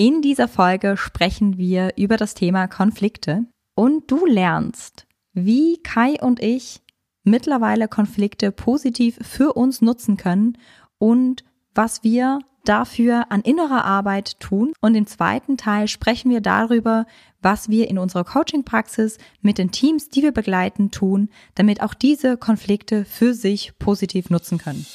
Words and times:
In 0.00 0.22
dieser 0.22 0.46
Folge 0.46 0.96
sprechen 0.96 1.58
wir 1.58 1.94
über 1.96 2.16
das 2.16 2.34
Thema 2.34 2.68
Konflikte 2.68 3.46
und 3.74 4.08
du 4.08 4.26
lernst, 4.26 5.08
wie 5.32 5.78
Kai 5.82 6.14
und 6.20 6.40
ich 6.40 6.82
mittlerweile 7.24 7.88
Konflikte 7.88 8.52
positiv 8.52 9.18
für 9.20 9.54
uns 9.54 9.80
nutzen 9.80 10.16
können 10.16 10.56
und 10.98 11.42
was 11.74 12.04
wir 12.04 12.38
dafür 12.64 13.24
an 13.30 13.40
innerer 13.40 13.84
Arbeit 13.84 14.38
tun. 14.38 14.72
Und 14.80 14.94
im 14.94 15.08
zweiten 15.08 15.56
Teil 15.56 15.88
sprechen 15.88 16.30
wir 16.30 16.40
darüber, 16.40 17.04
was 17.42 17.68
wir 17.68 17.90
in 17.90 17.98
unserer 17.98 18.22
Coaching-Praxis 18.22 19.18
mit 19.40 19.58
den 19.58 19.72
Teams, 19.72 20.10
die 20.10 20.22
wir 20.22 20.32
begleiten, 20.32 20.92
tun, 20.92 21.28
damit 21.56 21.82
auch 21.82 21.94
diese 21.94 22.36
Konflikte 22.36 23.04
für 23.04 23.34
sich 23.34 23.76
positiv 23.80 24.30
nutzen 24.30 24.58
können. 24.58 24.86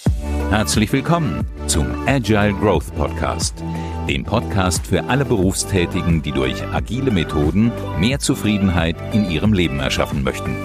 Herzlich 0.50 0.94
willkommen 0.94 1.46
zum 1.68 1.88
Agile 2.08 2.54
Growth 2.54 2.96
Podcast, 2.96 3.62
dem 4.08 4.26
Podcast 4.26 4.86
für 4.86 5.06
alle 5.06 5.24
Berufstätigen, 5.24 6.22
die 6.22 6.34
durch 6.34 6.62
agile 6.74 7.10
Methoden 7.10 7.72
mehr 8.00 8.20
Zufriedenheit 8.20 8.98
in 9.14 9.30
ihrem 9.30 9.54
Leben 9.54 9.80
erschaffen 9.80 10.24
möchten. 10.24 10.56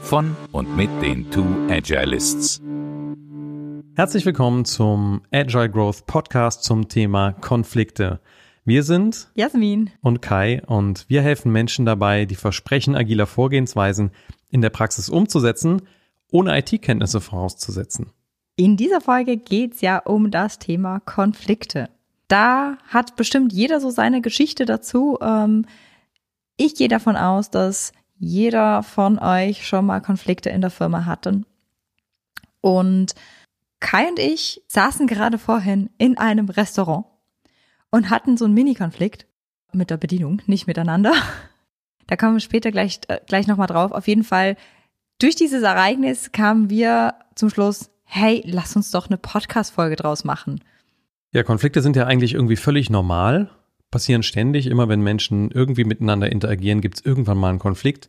Von 0.00 0.36
und 0.52 0.76
mit 0.76 0.90
den 1.00 1.30
Two 1.30 1.46
Agilists. 1.70 2.60
Herzlich 3.94 4.26
willkommen 4.26 4.66
zum 4.66 5.22
Agile 5.32 5.70
Growth 5.70 6.06
Podcast 6.06 6.62
zum 6.62 6.88
Thema 6.88 7.32
Konflikte. 7.32 8.20
Wir 8.66 8.82
sind 8.82 9.30
Jasmin 9.34 9.90
und 10.02 10.20
Kai 10.20 10.62
und 10.66 11.06
wir 11.08 11.22
helfen 11.22 11.52
Menschen 11.52 11.86
dabei, 11.86 12.26
die 12.26 12.34
Versprechen 12.34 12.94
agiler 12.94 13.26
Vorgehensweisen 13.26 14.10
in 14.50 14.60
der 14.60 14.70
Praxis 14.70 15.08
umzusetzen, 15.08 15.82
ohne 16.30 16.58
IT-Kenntnisse 16.58 17.22
vorauszusetzen. 17.22 18.10
In 18.56 18.76
dieser 18.76 19.00
Folge 19.00 19.38
geht's 19.38 19.80
ja 19.80 19.98
um 19.98 20.30
das 20.30 20.58
Thema 20.58 21.00
Konflikte. 21.00 21.88
Da 22.28 22.78
hat 22.88 23.16
bestimmt 23.16 23.52
jeder 23.52 23.80
so 23.80 23.90
seine 23.90 24.20
Geschichte 24.20 24.64
dazu. 24.64 25.18
Ähm, 25.20 25.66
ich 26.56 26.74
gehe 26.74 26.88
davon 26.88 27.16
aus, 27.16 27.50
dass 27.50 27.92
jeder 28.18 28.82
von 28.82 29.18
euch 29.18 29.66
schon 29.66 29.86
mal 29.86 30.00
Konflikte 30.00 30.50
in 30.50 30.60
der 30.60 30.70
Firma 30.70 31.04
hatte. 31.04 31.42
Und 32.60 33.14
Kai 33.80 34.08
und 34.08 34.18
ich 34.18 34.62
saßen 34.68 35.06
gerade 35.06 35.38
vorhin 35.38 35.90
in 35.98 36.18
einem 36.18 36.48
Restaurant 36.48 37.06
und 37.90 38.10
hatten 38.10 38.36
so 38.36 38.46
einen 38.46 38.54
Mini-Konflikt 38.54 39.26
mit 39.72 39.90
der 39.90 39.98
Bedienung, 39.98 40.42
nicht 40.46 40.66
miteinander. 40.66 41.12
Da 42.08 42.16
kommen 42.16 42.34
wir 42.34 42.40
später 42.40 42.70
gleich, 42.70 43.00
äh, 43.08 43.20
gleich 43.26 43.46
nochmal 43.46 43.66
drauf. 43.66 43.92
Auf 43.92 44.06
jeden 44.06 44.24
Fall, 44.24 44.56
durch 45.18 45.34
dieses 45.34 45.62
Ereignis 45.62 46.30
kamen 46.32 46.70
wir 46.70 47.14
zum 47.34 47.50
Schluss, 47.50 47.90
hey, 48.04 48.42
lass 48.46 48.76
uns 48.76 48.90
doch 48.90 49.08
eine 49.08 49.18
Podcast-Folge 49.18 49.96
draus 49.96 50.22
machen. 50.22 50.60
Ja, 51.36 51.42
Konflikte 51.42 51.82
sind 51.82 51.96
ja 51.96 52.06
eigentlich 52.06 52.32
irgendwie 52.32 52.56
völlig 52.56 52.88
normal, 52.88 53.50
passieren 53.90 54.22
ständig. 54.22 54.68
Immer 54.68 54.88
wenn 54.88 55.02
Menschen 55.02 55.50
irgendwie 55.50 55.84
miteinander 55.84 56.32
interagieren, 56.32 56.80
gibt 56.80 56.96
es 56.96 57.04
irgendwann 57.04 57.36
mal 57.36 57.50
einen 57.50 57.58
Konflikt. 57.58 58.08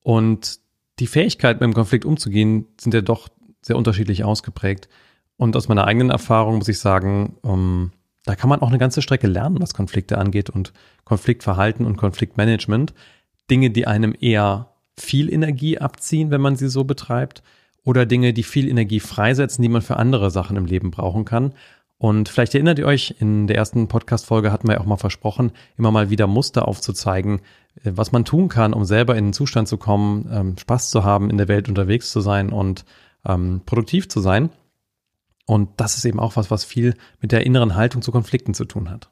Und 0.00 0.60
die 1.00 1.08
Fähigkeit, 1.08 1.58
mit 1.58 1.66
dem 1.66 1.74
Konflikt 1.74 2.04
umzugehen, 2.04 2.66
sind 2.80 2.94
ja 2.94 3.00
doch 3.00 3.30
sehr 3.62 3.74
unterschiedlich 3.74 4.22
ausgeprägt. 4.22 4.88
Und 5.36 5.56
aus 5.56 5.66
meiner 5.66 5.88
eigenen 5.88 6.10
Erfahrung 6.10 6.58
muss 6.58 6.68
ich 6.68 6.78
sagen, 6.78 7.38
ähm, 7.42 7.90
da 8.24 8.36
kann 8.36 8.48
man 8.48 8.62
auch 8.62 8.68
eine 8.68 8.78
ganze 8.78 9.02
Strecke 9.02 9.26
lernen, 9.26 9.60
was 9.60 9.74
Konflikte 9.74 10.16
angeht 10.16 10.48
und 10.48 10.72
Konfliktverhalten 11.04 11.84
und 11.84 11.96
Konfliktmanagement. 11.96 12.94
Dinge, 13.50 13.70
die 13.70 13.88
einem 13.88 14.14
eher 14.20 14.70
viel 14.96 15.32
Energie 15.32 15.78
abziehen, 15.78 16.30
wenn 16.30 16.40
man 16.40 16.54
sie 16.54 16.68
so 16.68 16.84
betreibt, 16.84 17.42
oder 17.88 18.06
Dinge, 18.06 18.32
die 18.34 18.42
viel 18.42 18.68
Energie 18.68 19.00
freisetzen, 19.00 19.62
die 19.62 19.68
man 19.68 19.82
für 19.82 19.96
andere 19.96 20.30
Sachen 20.30 20.56
im 20.56 20.66
Leben 20.66 20.90
brauchen 20.90 21.24
kann. 21.24 21.54
Und 21.98 22.28
vielleicht 22.28 22.54
erinnert 22.54 22.78
ihr 22.78 22.86
euch, 22.86 23.16
in 23.18 23.48
der 23.48 23.56
ersten 23.56 23.88
Podcast-Folge 23.88 24.52
hatten 24.52 24.68
wir 24.68 24.74
ja 24.74 24.80
auch 24.80 24.86
mal 24.86 24.96
versprochen, 24.96 25.50
immer 25.76 25.90
mal 25.90 26.10
wieder 26.10 26.28
Muster 26.28 26.68
aufzuzeigen, 26.68 27.40
äh, 27.82 27.92
was 27.94 28.12
man 28.12 28.24
tun 28.24 28.48
kann, 28.48 28.72
um 28.72 28.84
selber 28.84 29.16
in 29.16 29.26
den 29.26 29.32
Zustand 29.32 29.68
zu 29.68 29.76
kommen, 29.76 30.28
ähm, 30.32 30.56
Spaß 30.56 30.90
zu 30.90 31.02
haben, 31.04 31.28
in 31.28 31.38
der 31.38 31.48
Welt 31.48 31.68
unterwegs 31.68 32.10
zu 32.10 32.20
sein 32.20 32.50
und 32.50 32.84
ähm, 33.26 33.62
produktiv 33.66 34.08
zu 34.08 34.20
sein. 34.20 34.50
Und 35.44 35.70
das 35.78 35.96
ist 35.96 36.04
eben 36.04 36.20
auch 36.20 36.36
was, 36.36 36.50
was 36.50 36.64
viel 36.64 36.94
mit 37.20 37.32
der 37.32 37.44
inneren 37.44 37.74
Haltung 37.74 38.02
zu 38.02 38.12
Konflikten 38.12 38.54
zu 38.54 38.64
tun 38.64 38.90
hat. 38.90 39.10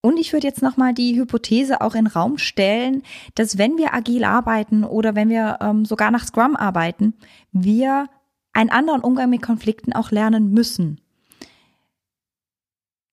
Und 0.00 0.18
ich 0.18 0.32
würde 0.32 0.48
jetzt 0.48 0.62
nochmal 0.62 0.94
die 0.94 1.16
Hypothese 1.16 1.80
auch 1.80 1.94
in 1.94 2.08
Raum 2.08 2.36
stellen, 2.36 3.02
dass 3.36 3.58
wenn 3.58 3.76
wir 3.76 3.94
agil 3.94 4.24
arbeiten 4.24 4.82
oder 4.82 5.14
wenn 5.14 5.28
wir 5.28 5.58
ähm, 5.60 5.84
sogar 5.84 6.10
nach 6.10 6.24
Scrum 6.24 6.56
arbeiten, 6.56 7.14
wir 7.52 8.08
einen 8.52 8.70
anderen 8.70 9.02
Umgang 9.02 9.30
mit 9.30 9.42
Konflikten 9.42 9.92
auch 9.92 10.10
lernen 10.10 10.50
müssen. 10.52 11.01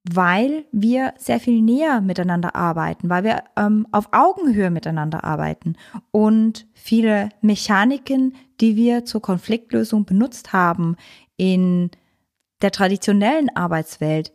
Weil 0.04 0.66
wir 0.72 1.14
sehr 1.18 1.40
viel 1.40 1.62
näher 1.62 2.02
miteinander 2.02 2.56
arbeiten, 2.56 3.10
weil 3.10 3.24
wir 3.24 3.44
ähm, 3.58 3.86
auf 3.92 4.10
Augenhöhe 4.12 4.70
miteinander 4.70 5.24
arbeiten 5.24 5.76
und 6.12 6.68
viele 6.74 7.30
Mechaniken, 7.42 8.34
die 8.62 8.76
wir 8.76 9.06
zur 9.06 9.22
Konfliktlösung 9.22 10.06
benutzt 10.06 10.54
haben 10.54 10.96
in 11.36 11.92
der 12.62 12.72
traditionellen 12.72 13.50
Arbeitswelt 13.56 14.32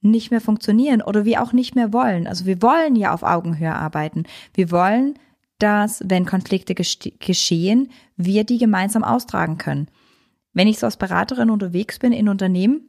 nicht 0.00 0.30
mehr 0.30 0.40
funktionieren 0.40 1.02
oder 1.02 1.24
wir 1.24 1.42
auch 1.42 1.52
nicht 1.52 1.74
mehr 1.74 1.92
wollen. 1.92 2.26
Also 2.26 2.46
wir 2.46 2.62
wollen 2.62 2.96
ja 2.96 3.12
auf 3.12 3.22
Augenhöhe 3.22 3.74
arbeiten. 3.74 4.24
Wir 4.54 4.70
wollen, 4.70 5.14
dass, 5.58 6.02
wenn 6.04 6.24
Konflikte 6.24 6.74
geschehen, 6.74 7.90
wir 8.16 8.44
die 8.44 8.58
gemeinsam 8.58 9.02
austragen 9.02 9.58
können. 9.58 9.88
Wenn 10.52 10.68
ich 10.68 10.78
so 10.78 10.86
als 10.86 10.96
Beraterin 10.96 11.50
unterwegs 11.50 11.98
bin 11.98 12.12
in 12.12 12.28
Unternehmen, 12.28 12.88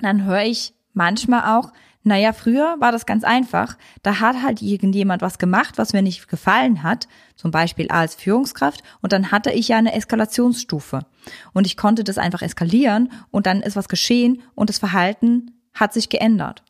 dann 0.00 0.24
höre 0.24 0.44
ich 0.44 0.74
manchmal 0.98 1.56
auch, 1.56 1.72
naja, 2.02 2.32
früher 2.32 2.76
war 2.78 2.92
das 2.92 3.06
ganz 3.06 3.24
einfach. 3.24 3.76
Da 4.02 4.20
hat 4.20 4.42
halt 4.42 4.62
irgendjemand 4.62 5.22
was 5.22 5.38
gemacht, 5.38 5.78
was 5.78 5.92
mir 5.92 6.02
nicht 6.02 6.28
gefallen 6.28 6.82
hat, 6.82 7.08
zum 7.36 7.50
Beispiel 7.50 7.88
als 7.88 8.14
Führungskraft, 8.14 8.82
und 9.00 9.12
dann 9.12 9.30
hatte 9.30 9.50
ich 9.50 9.68
ja 9.68 9.78
eine 9.78 9.94
Eskalationsstufe. 9.94 11.06
Und 11.52 11.66
ich 11.66 11.76
konnte 11.76 12.04
das 12.04 12.18
einfach 12.18 12.42
eskalieren 12.42 13.10
und 13.30 13.46
dann 13.46 13.62
ist 13.62 13.76
was 13.76 13.88
geschehen 13.88 14.42
und 14.54 14.68
das 14.68 14.78
Verhalten 14.78 15.52
hat 15.74 15.92
sich 15.92 16.08
geändert. 16.08 16.62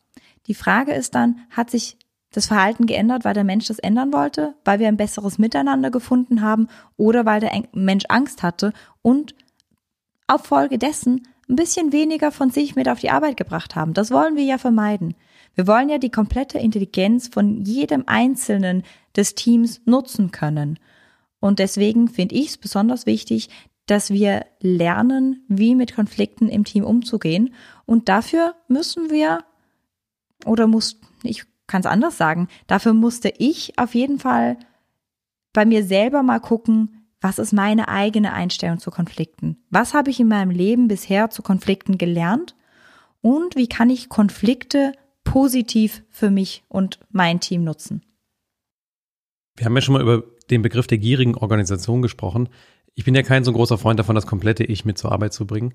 Die 0.47 0.55
Frage 0.55 0.93
ist 0.93 1.15
dann, 1.15 1.41
hat 1.49 1.69
sich 1.69 1.97
das 2.31 2.47
Verhalten 2.47 2.85
geändert, 2.85 3.25
weil 3.25 3.33
der 3.33 3.43
Mensch 3.43 3.67
das 3.67 3.79
ändern 3.79 4.13
wollte, 4.13 4.53
weil 4.63 4.79
wir 4.79 4.87
ein 4.87 4.97
besseres 4.97 5.37
Miteinander 5.37 5.89
gefunden 5.89 6.41
haben 6.41 6.67
oder 6.97 7.25
weil 7.25 7.39
der 7.39 7.51
Mensch 7.73 8.05
Angst 8.09 8.43
hatte 8.43 8.73
und 9.01 9.33
auf 10.27 10.45
Folge 10.45 10.77
dessen 10.77 11.27
ein 11.49 11.55
bisschen 11.55 11.91
weniger 11.91 12.31
von 12.31 12.51
sich 12.51 12.75
mit 12.75 12.87
auf 12.87 12.99
die 12.99 13.09
Arbeit 13.09 13.37
gebracht 13.37 13.75
haben. 13.75 13.93
Das 13.93 14.11
wollen 14.11 14.35
wir 14.35 14.43
ja 14.43 14.57
vermeiden. 14.57 15.15
Wir 15.55 15.67
wollen 15.67 15.89
ja 15.89 15.97
die 15.97 16.11
komplette 16.11 16.59
Intelligenz 16.59 17.27
von 17.27 17.63
jedem 17.65 18.03
Einzelnen 18.05 18.83
des 19.15 19.35
Teams 19.35 19.81
nutzen 19.85 20.31
können. 20.31 20.79
Und 21.39 21.59
deswegen 21.59 22.07
finde 22.07 22.35
ich 22.35 22.49
es 22.49 22.57
besonders 22.57 23.05
wichtig, 23.05 23.49
dass 23.87 24.11
wir 24.11 24.45
lernen, 24.59 25.43
wie 25.47 25.73
mit 25.73 25.95
Konflikten 25.95 26.47
im 26.47 26.63
Team 26.63 26.83
umzugehen. 26.83 27.53
Und 27.85 28.07
dafür 28.07 28.55
müssen 28.67 29.09
wir, 29.09 29.43
oder 30.45 30.67
muss, 30.67 30.99
ich 31.23 31.43
kann 31.65 31.81
es 31.81 31.87
anders 31.87 32.17
sagen, 32.17 32.47
dafür 32.67 32.93
musste 32.93 33.33
ich 33.37 33.77
auf 33.79 33.95
jeden 33.95 34.19
Fall 34.19 34.57
bei 35.53 35.65
mir 35.65 35.83
selber 35.83 36.21
mal 36.21 36.39
gucken, 36.39 36.98
was 37.21 37.39
ist 37.39 37.51
meine 37.51 37.89
eigene 37.89 38.33
Einstellung 38.33 38.79
zu 38.79 38.91
Konflikten? 38.91 39.57
Was 39.69 39.93
habe 39.93 40.09
ich 40.09 40.19
in 40.19 40.27
meinem 40.27 40.51
Leben 40.51 40.87
bisher 40.87 41.29
zu 41.29 41.41
Konflikten 41.41 41.97
gelernt? 41.97 42.55
Und 43.21 43.55
wie 43.55 43.67
kann 43.67 43.89
ich 43.89 44.07
Konflikte 44.07 44.93
positiv 45.23 46.03
für 46.09 46.31
mich 46.31 46.63
und 46.69 46.99
mein 47.11 47.39
Team 47.39 47.63
nutzen? 47.63 48.03
Wir 49.57 49.65
haben 49.65 49.75
ja 49.75 49.81
schon 49.81 49.93
mal 49.93 50.01
über 50.01 50.23
den 50.49 50.61
Begriff 50.61 50.87
der 50.87 50.97
gierigen 50.97 51.35
Organisation 51.35 52.01
gesprochen. 52.01 52.47
Ich 52.95 53.03
bin 53.03 53.13
ja 53.13 53.23
kein 53.23 53.43
so 53.43 53.51
großer 53.51 53.77
Freund 53.77 53.99
davon, 53.99 54.15
das 54.15 54.25
komplette 54.25 54.63
Ich 54.63 54.85
mit 54.85 54.97
zur 54.97 55.11
Arbeit 55.11 55.33
zu 55.33 55.45
bringen. 55.45 55.73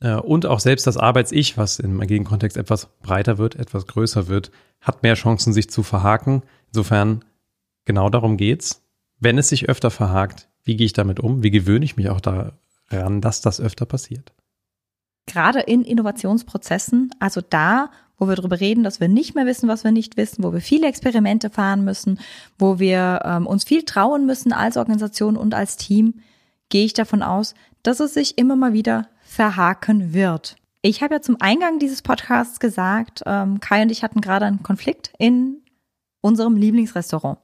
Äh, 0.00 0.14
und 0.14 0.46
auch 0.46 0.60
selbst 0.60 0.86
das 0.86 0.96
Arbeits-Ich, 0.96 1.58
was 1.58 1.80
im 1.80 2.00
agilen 2.00 2.24
Kontext 2.24 2.56
etwas 2.56 2.86
breiter 3.02 3.38
wird, 3.38 3.56
etwas 3.56 3.86
größer 3.86 4.28
wird, 4.28 4.52
hat 4.80 5.02
mehr 5.02 5.14
Chancen, 5.14 5.52
sich 5.52 5.68
zu 5.68 5.82
verhaken. 5.82 6.42
Insofern, 6.68 7.24
genau 7.84 8.08
darum 8.08 8.36
geht's. 8.36 8.83
Wenn 9.24 9.38
es 9.38 9.48
sich 9.48 9.70
öfter 9.70 9.90
verhakt, 9.90 10.48
wie 10.64 10.76
gehe 10.76 10.84
ich 10.84 10.92
damit 10.92 11.18
um? 11.18 11.42
Wie 11.42 11.50
gewöhne 11.50 11.86
ich 11.86 11.96
mich 11.96 12.10
auch 12.10 12.20
daran, 12.20 13.22
dass 13.22 13.40
das 13.40 13.58
öfter 13.58 13.86
passiert? 13.86 14.34
Gerade 15.26 15.60
in 15.60 15.82
Innovationsprozessen, 15.82 17.10
also 17.20 17.40
da, 17.40 17.90
wo 18.18 18.28
wir 18.28 18.36
darüber 18.36 18.60
reden, 18.60 18.84
dass 18.84 19.00
wir 19.00 19.08
nicht 19.08 19.34
mehr 19.34 19.46
wissen, 19.46 19.66
was 19.66 19.82
wir 19.82 19.92
nicht 19.92 20.18
wissen, 20.18 20.44
wo 20.44 20.52
wir 20.52 20.60
viele 20.60 20.88
Experimente 20.88 21.48
fahren 21.48 21.84
müssen, 21.84 22.20
wo 22.58 22.78
wir 22.78 23.22
ähm, 23.24 23.46
uns 23.46 23.64
viel 23.64 23.84
trauen 23.84 24.26
müssen 24.26 24.52
als 24.52 24.76
Organisation 24.76 25.38
und 25.38 25.54
als 25.54 25.78
Team, 25.78 26.20
gehe 26.68 26.84
ich 26.84 26.92
davon 26.92 27.22
aus, 27.22 27.54
dass 27.82 28.00
es 28.00 28.12
sich 28.12 28.36
immer 28.36 28.56
mal 28.56 28.74
wieder 28.74 29.08
verhaken 29.22 30.12
wird. 30.12 30.56
Ich 30.82 31.02
habe 31.02 31.14
ja 31.14 31.22
zum 31.22 31.40
Eingang 31.40 31.78
dieses 31.78 32.02
Podcasts 32.02 32.60
gesagt, 32.60 33.22
ähm, 33.24 33.58
Kai 33.60 33.80
und 33.80 33.90
ich 33.90 34.02
hatten 34.02 34.20
gerade 34.20 34.44
einen 34.44 34.62
Konflikt 34.62 35.14
in 35.18 35.62
unserem 36.20 36.56
Lieblingsrestaurant. 36.56 37.38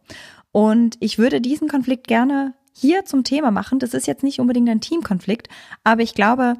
Und 0.53 0.97
ich 1.01 1.19
würde 1.19 1.41
diesen 1.41 1.69
Konflikt 1.69 2.09
gerne 2.09 2.55
hier 2.73 3.05
zum 3.05 3.25
Thema 3.25 3.51
machen. 3.51 3.79
Das 3.79 3.95
ist 3.95 4.07
jetzt 4.07 4.23
nicht 4.23 4.41
unbedingt 4.41 4.69
ein 4.69 4.81
Teamkonflikt, 4.81 5.49
aber 5.85 6.03
ich 6.03 6.15
glaube, 6.15 6.55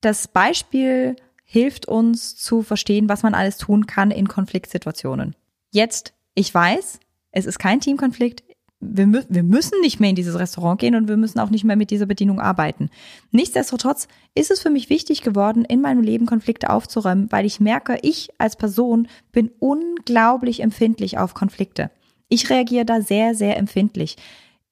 das 0.00 0.28
Beispiel 0.28 1.16
hilft 1.44 1.86
uns 1.86 2.36
zu 2.36 2.62
verstehen, 2.62 3.08
was 3.08 3.22
man 3.22 3.34
alles 3.34 3.58
tun 3.58 3.86
kann 3.86 4.10
in 4.10 4.28
Konfliktsituationen. 4.28 5.36
Jetzt, 5.70 6.14
ich 6.34 6.52
weiß, 6.52 6.98
es 7.30 7.46
ist 7.46 7.58
kein 7.58 7.80
Teamkonflikt. 7.80 8.42
Wir, 8.80 9.06
mü 9.06 9.22
wir 9.28 9.42
müssen 9.42 9.80
nicht 9.80 9.98
mehr 9.98 10.10
in 10.10 10.16
dieses 10.16 10.38
Restaurant 10.38 10.78
gehen 10.78 10.94
und 10.94 11.08
wir 11.08 11.16
müssen 11.16 11.38
auch 11.38 11.50
nicht 11.50 11.64
mehr 11.64 11.76
mit 11.76 11.90
dieser 11.90 12.06
Bedienung 12.06 12.40
arbeiten. 12.40 12.90
Nichtsdestotrotz 13.30 14.08
ist 14.34 14.50
es 14.50 14.60
für 14.60 14.70
mich 14.70 14.90
wichtig 14.90 15.22
geworden, 15.22 15.64
in 15.64 15.80
meinem 15.80 16.02
Leben 16.02 16.26
Konflikte 16.26 16.70
aufzuräumen, 16.70 17.30
weil 17.30 17.46
ich 17.46 17.60
merke, 17.60 17.98
ich 18.02 18.28
als 18.38 18.56
Person 18.56 19.08
bin 19.32 19.50
unglaublich 19.58 20.60
empfindlich 20.60 21.18
auf 21.18 21.34
Konflikte. 21.34 21.90
Ich 22.34 22.50
reagiere 22.50 22.84
da 22.84 23.00
sehr, 23.00 23.36
sehr 23.36 23.56
empfindlich. 23.56 24.16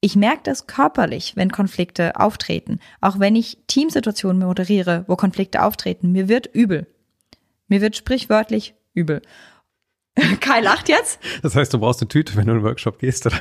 Ich 0.01 0.17
merke 0.17 0.41
das 0.43 0.67
körperlich, 0.67 1.37
wenn 1.37 1.49
Konflikte 1.49 2.19
auftreten. 2.19 2.81
Auch 2.99 3.19
wenn 3.19 3.37
ich 3.37 3.57
Teamsituationen 3.67 4.45
moderiere, 4.45 5.05
wo 5.07 5.15
Konflikte 5.15 5.63
auftreten. 5.63 6.11
Mir 6.11 6.27
wird 6.27 6.45
übel. 6.47 6.87
Mir 7.69 7.79
wird 7.79 7.95
sprichwörtlich 7.95 8.75
übel. 8.93 9.21
Kai 10.41 10.59
lacht 10.59 10.89
jetzt. 10.89 11.21
Das 11.41 11.55
heißt, 11.55 11.73
du 11.73 11.79
brauchst 11.79 12.01
eine 12.01 12.09
Tüte, 12.09 12.35
wenn 12.35 12.47
du 12.47 12.51
in 12.51 12.57
den 12.59 12.65
Workshop 12.65 12.99
gehst, 12.99 13.27
oder? 13.27 13.39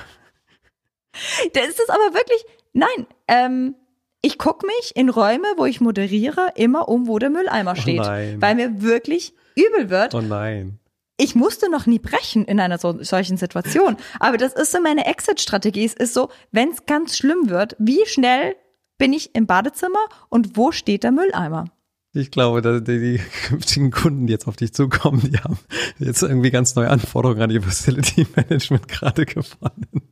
Das 1.54 1.66
ist 1.66 1.90
aber 1.90 2.14
wirklich, 2.14 2.44
nein, 2.74 3.08
ähm, 3.26 3.74
ich 4.22 4.38
gucke 4.38 4.64
mich 4.68 4.92
in 4.94 5.08
Räume, 5.08 5.48
wo 5.56 5.64
ich 5.64 5.80
moderiere, 5.80 6.52
immer 6.54 6.88
um, 6.88 7.08
wo 7.08 7.18
der 7.18 7.30
Mülleimer 7.30 7.74
steht. 7.74 7.98
Oh 7.98 8.04
nein. 8.04 8.40
Weil 8.40 8.54
mir 8.54 8.82
wirklich 8.82 9.34
übel 9.56 9.90
wird. 9.90 10.14
Oh 10.14 10.20
nein 10.20 10.78
ich 11.16 11.34
musste 11.34 11.70
noch 11.70 11.86
nie 11.86 11.98
brechen 11.98 12.44
in 12.44 12.58
einer 12.60 12.78
so, 12.78 13.02
solchen 13.02 13.36
Situation. 13.36 13.96
Aber 14.18 14.38
das 14.38 14.54
ist 14.54 14.72
so 14.72 14.80
meine 14.80 15.06
Exit-Strategie. 15.06 15.84
Es 15.84 15.94
ist 15.94 16.14
so, 16.14 16.30
wenn 16.50 16.70
es 16.70 16.86
ganz 16.86 17.16
schlimm 17.16 17.48
wird, 17.48 17.76
wie 17.78 18.04
schnell 18.06 18.56
bin 18.98 19.12
ich 19.12 19.34
im 19.34 19.46
Badezimmer 19.46 19.98
und 20.28 20.56
wo 20.56 20.72
steht 20.72 21.04
der 21.04 21.12
Mülleimer? 21.12 21.66
Ich 22.14 22.30
glaube, 22.30 22.60
dass 22.60 22.84
die 22.84 23.20
künftigen 23.46 23.90
Kunden, 23.90 24.26
die 24.26 24.32
jetzt 24.32 24.46
auf 24.46 24.56
dich 24.56 24.74
zukommen, 24.74 25.30
die 25.30 25.38
haben 25.38 25.58
jetzt 25.98 26.22
irgendwie 26.22 26.50
ganz 26.50 26.74
neue 26.74 26.90
Anforderungen 26.90 27.40
an 27.40 27.50
ihr 27.50 27.62
Facility 27.62 28.26
Management 28.36 28.86
gerade 28.88 29.24
gefunden. 29.24 30.02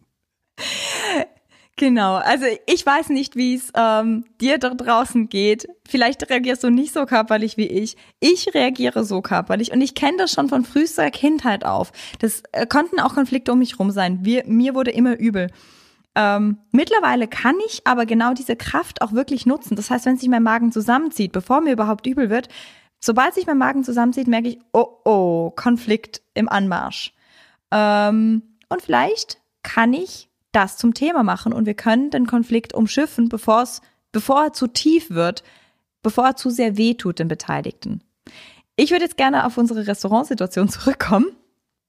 Genau, 1.81 2.17
also 2.17 2.45
ich 2.67 2.85
weiß 2.85 3.09
nicht, 3.09 3.37
wie 3.37 3.55
es 3.55 3.73
ähm, 3.75 4.27
dir 4.39 4.59
da 4.59 4.75
draußen 4.75 5.31
geht. 5.31 5.67
Vielleicht 5.89 6.29
reagierst 6.29 6.63
du 6.63 6.69
nicht 6.69 6.93
so 6.93 7.07
körperlich 7.07 7.57
wie 7.57 7.69
ich. 7.69 7.97
Ich 8.21 8.53
reagiere 8.53 9.03
so 9.03 9.23
körperlich 9.23 9.73
und 9.73 9.81
ich 9.81 9.95
kenne 9.95 10.19
das 10.19 10.31
schon 10.31 10.51
von 10.51 10.67
frühester 10.67 11.11
Kindheit 11.11 11.65
auf. 11.65 11.91
Das 12.19 12.43
äh, 12.53 12.67
konnten 12.67 13.01
auch 13.01 13.15
Konflikte 13.15 13.53
um 13.53 13.61
mich 13.61 13.79
rum 13.79 13.93
sein. 13.93 14.27
Wir, 14.27 14.45
mir 14.45 14.75
wurde 14.75 14.91
immer 14.91 15.19
übel. 15.19 15.47
Ähm, 16.15 16.59
mittlerweile 16.71 17.29
kann 17.29 17.57
ich 17.67 17.87
aber 17.87 18.05
genau 18.05 18.35
diese 18.35 18.57
Kraft 18.57 19.01
auch 19.01 19.13
wirklich 19.13 19.47
nutzen. 19.47 19.75
Das 19.75 19.89
heißt, 19.89 20.05
wenn 20.05 20.19
sich 20.19 20.29
mein 20.29 20.43
Magen 20.43 20.73
zusammenzieht, 20.73 21.33
bevor 21.33 21.63
mir 21.63 21.73
überhaupt 21.73 22.07
übel 22.07 22.29
wird, 22.29 22.51
sobald 23.01 23.33
sich 23.33 23.47
mein 23.47 23.57
Magen 23.57 23.85
zusammenzieht, 23.85 24.29
merke 24.29 24.49
ich, 24.49 24.59
oh 24.75 24.99
oh, 25.07 25.51
Konflikt 25.57 26.21
im 26.35 26.51
Anmarsch. 26.51 27.15
Ähm, 27.71 28.59
und 28.69 28.83
vielleicht 28.83 29.41
kann 29.63 29.95
ich 29.95 30.30
das 30.53 30.77
zum 30.77 30.95
Thema 30.95 31.23
machen 31.23 31.53
und 31.53 31.67
wir 31.67 31.75
können 31.75 32.11
den 32.11 32.27
Konflikt 32.27 32.75
umschiffen, 32.75 33.29
bevor 33.29 33.63
es, 33.63 33.81
bevor 34.13 34.45
er 34.45 34.53
zu 34.53 34.67
tief 34.67 35.11
wird, 35.11 35.43
bevor 36.03 36.27
er 36.27 36.37
zu 36.37 36.51
sehr 36.51 36.77
weh 36.77 36.95
tut 36.95 37.19
den 37.19 37.29
Beteiligten. 37.29 38.03
Ich 38.77 38.91
würde 38.91 39.05
jetzt 39.05 39.17
gerne 39.17 39.45
auf 39.47 39.59
unsere 39.59 39.87
Restaurantsituation 39.87 40.69
zurückkommen. 40.69 41.27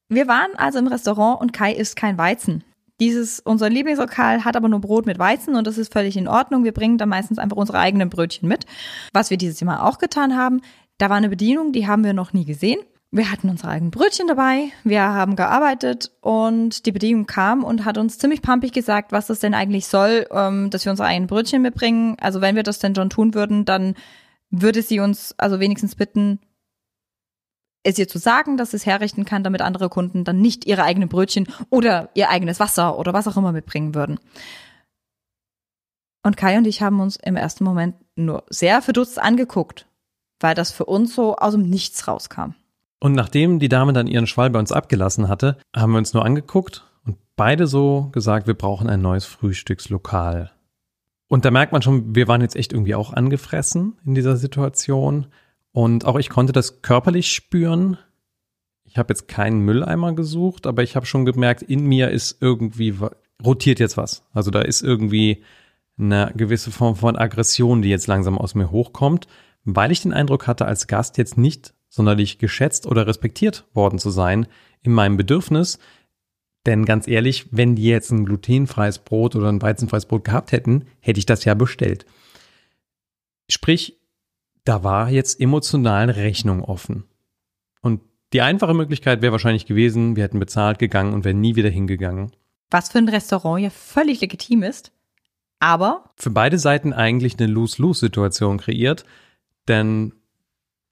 Wir 0.10 0.28
waren 0.28 0.52
also 0.58 0.80
im 0.80 0.88
Restaurant 0.88 1.40
und 1.40 1.54
Kai 1.54 1.74
isst 1.74 1.96
kein 1.96 2.18
Weizen. 2.18 2.64
Dieses, 3.00 3.40
unser 3.40 3.70
Lieblingslokal 3.70 4.46
hat 4.46 4.56
aber 4.56 4.70
nur 4.70 4.80
Brot 4.80 5.08
mit 5.08 5.18
Weizen 5.18 5.56
und 5.56 5.66
das 5.66 5.80
ist 5.80 5.92
völlig 5.92 6.18
in 6.18 6.28
Ordnung. 6.28 6.64
Wir 6.64 6.74
bringen 6.74 7.00
da 7.00 7.08
meistens 7.08 7.40
einfach 7.40 7.58
unsere 7.58 7.80
eigenen 7.80 8.10
Brötchen 8.10 8.48
mit. 8.48 8.66
Was 9.12 9.32
wir 9.32 9.38
dieses 9.38 9.60
Jahr 9.60 9.88
auch 9.88 9.98
getan 9.98 10.38
haben, 10.38 10.62
da 11.00 11.10
war 11.10 11.18
eine 11.18 11.30
Bedienung, 11.30 11.72
die 11.72 11.88
haben 11.88 12.04
wir 12.04 12.14
noch 12.14 12.34
nie 12.34 12.46
gesehen. 12.46 12.80
Wir 13.14 13.30
hatten 13.30 13.50
unsere 13.50 13.68
eigenen 13.68 13.92
Brötchen 13.92 14.28
dabei, 14.28 14.72
wir 14.86 15.02
haben 15.02 15.36
gearbeitet 15.36 16.12
und 16.22 16.86
die 16.86 16.94
Bedienung 16.94 17.26
kam 17.26 17.66
und 17.66 17.84
hat 17.84 17.98
uns 17.98 18.18
ziemlich 18.18 18.42
pampig 18.42 18.72
gesagt, 18.72 19.12
was 19.12 19.28
das 19.28 19.40
denn 19.40 19.54
eigentlich 19.54 19.88
soll, 19.88 20.28
ähm, 20.32 20.70
dass 20.70 20.86
wir 20.86 20.92
unsere 20.92 21.10
eigenen 21.10 21.28
Brötchen 21.28 21.62
mitbringen. 21.62 22.16
Also 22.22 22.40
wenn 22.40 22.56
wir 22.56 22.64
das 22.64 22.80
denn 22.80 22.96
schon 22.96 23.10
tun 23.10 23.34
würden, 23.34 23.66
dann 23.66 23.96
würde 24.50 24.82
sie 24.82 25.02
uns 25.02 25.36
also 25.38 25.60
wenigstens 25.60 25.96
bitten, 25.96 26.40
es 27.84 28.00
ihr 28.00 28.08
zu 28.08 28.18
sagen, 28.18 28.56
dass 28.56 28.74
es 28.74 28.86
herrichten 28.86 29.26
kann, 29.26 29.44
damit 29.44 29.62
andere 29.62 29.90
Kunden 29.90 30.24
dann 30.24 30.40
nicht 30.40 30.66
ihre 30.66 30.84
eigenen 30.84 31.10
Brötchen 31.10 31.50
oder 31.70 32.12
ihr 32.14 32.30
eigenes 32.30 32.62
Wasser 32.62 32.98
oder 32.98 33.12
was 33.12 33.28
auch 33.28 33.36
immer 33.36 33.52
mitbringen 33.52 33.94
würden. 33.94 34.20
Und 36.24 36.38
Kai 36.38 36.58
und 36.58 36.66
ich 36.66 36.82
haben 36.82 37.02
uns 37.02 37.18
im 37.18 37.36
ersten 37.36 37.66
Moment 37.66 37.96
nur 38.16 38.46
sehr 38.50 38.82
verdutzt 38.82 39.20
angeguckt, 39.20 39.86
weil 40.40 40.56
das 40.56 40.72
für 40.72 40.86
uns 40.86 41.14
so 41.14 41.36
aus 41.36 41.56
dem 41.56 41.70
Nichts 41.70 42.08
rauskam. 42.08 42.54
Und 43.04 43.14
nachdem 43.14 43.58
die 43.58 43.68
Dame 43.68 43.94
dann 43.94 44.06
ihren 44.06 44.28
Schwall 44.28 44.52
bei 44.52 44.60
uns 44.60 44.72
abgelassen 44.72 45.28
hatte, 45.28 45.58
haben 45.76 45.92
wir 45.92 45.98
uns 45.98 46.14
nur 46.14 46.24
angeguckt 46.24 46.86
und 47.04 47.18
beide 47.36 47.66
so 47.66 48.10
gesagt, 48.12 48.46
wir 48.46 48.54
brauchen 48.54 48.88
ein 48.88 49.02
neues 49.02 49.26
Frühstückslokal. 49.26 50.52
Und 51.28 51.44
da 51.44 51.50
merkt 51.50 51.72
man 51.72 51.82
schon, 51.82 52.14
wir 52.14 52.28
waren 52.28 52.42
jetzt 52.42 52.56
echt 52.56 52.74
irgendwie 52.74 52.94
auch 52.94 53.12
angefressen 53.12 53.98
in 54.06 54.14
dieser 54.14 54.38
Situation. 54.38 55.28
Und 55.72 56.06
auch 56.06 56.20
ich 56.20 56.30
konnte 56.30 56.54
das 56.54 56.84
körperlich 56.84 57.32
spüren. 57.32 57.98
Ich 58.84 59.00
habe 59.00 59.12
jetzt 59.12 59.28
keinen 59.28 59.62
Mülleimer 59.62 60.14
gesucht, 60.14 60.68
aber 60.68 60.84
ich 60.84 60.96
habe 60.96 61.08
schon 61.08 61.26
gemerkt, 61.26 61.64
in 61.64 61.88
mir 61.88 62.12
ist 62.12 62.38
irgendwie, 62.40 62.94
rotiert 63.44 63.80
jetzt 63.80 63.98
was. 63.98 64.28
Also 64.32 64.52
da 64.52 64.62
ist 64.62 64.84
irgendwie 64.84 65.44
eine 65.98 66.32
gewisse 66.36 66.70
Form 66.70 66.96
von 66.96 67.16
Aggression, 67.16 67.82
die 67.82 67.90
jetzt 67.90 68.06
langsam 68.06 68.38
aus 68.38 68.54
mir 68.54 68.70
hochkommt, 68.70 69.26
weil 69.64 69.92
ich 69.92 70.04
den 70.04 70.14
Eindruck 70.14 70.46
hatte, 70.46 70.66
als 70.66 70.86
Gast 70.86 71.18
jetzt 71.18 71.36
nicht 71.36 71.74
sonderlich 71.92 72.40
geschätzt 72.40 72.88
oder 72.88 73.06
respektiert 73.06 73.66
worden 73.74 74.00
zu 74.00 74.10
sein 74.10 74.48
in 74.82 74.94
meinem 74.94 75.18
Bedürfnis. 75.18 75.78
Denn 76.66 76.86
ganz 76.86 77.08
ehrlich, 77.08 77.48
wenn 77.52 77.76
die 77.76 77.84
jetzt 77.84 78.12
ein 78.12 78.26
glutenfreies 78.26 79.00
Brot 79.00 79.36
oder 79.36 79.50
ein 79.50 79.62
weizenfreies 79.62 80.06
Brot 80.06 80.24
gehabt 80.24 80.52
hätten, 80.52 80.86
hätte 81.00 81.20
ich 81.20 81.26
das 81.26 81.44
ja 81.44 81.54
bestellt. 81.54 82.06
Sprich, 83.50 84.00
da 84.64 84.84
war 84.84 85.10
jetzt 85.10 85.40
emotional 85.40 86.10
Rechnung 86.10 86.64
offen. 86.64 87.04
Und 87.82 88.02
die 88.32 88.42
einfache 88.42 88.74
Möglichkeit 88.74 89.22
wäre 89.22 89.34
wahrscheinlich 89.34 89.66
gewesen, 89.66 90.16
wir 90.16 90.24
hätten 90.24 90.40
bezahlt 90.40 90.80
gegangen 90.80 91.14
und 91.14 91.26
wären 91.26 91.42
nie 91.42 91.56
wieder 91.56 91.70
hingegangen. 91.70 92.32
Was 92.70 92.90
für 92.90 93.00
ein 93.00 93.10
Restaurant 93.10 93.62
ja 93.62 93.70
völlig 93.70 94.22
legitim 94.22 94.64
ist. 94.64 94.94
Aber 95.60 96.10
für 96.16 96.30
beide 96.30 96.58
Seiten 96.58 96.94
eigentlich 96.94 97.38
eine 97.38 97.52
Lose-Lose-Situation 97.52 98.60
kreiert. 98.60 99.04
Denn 99.68 100.14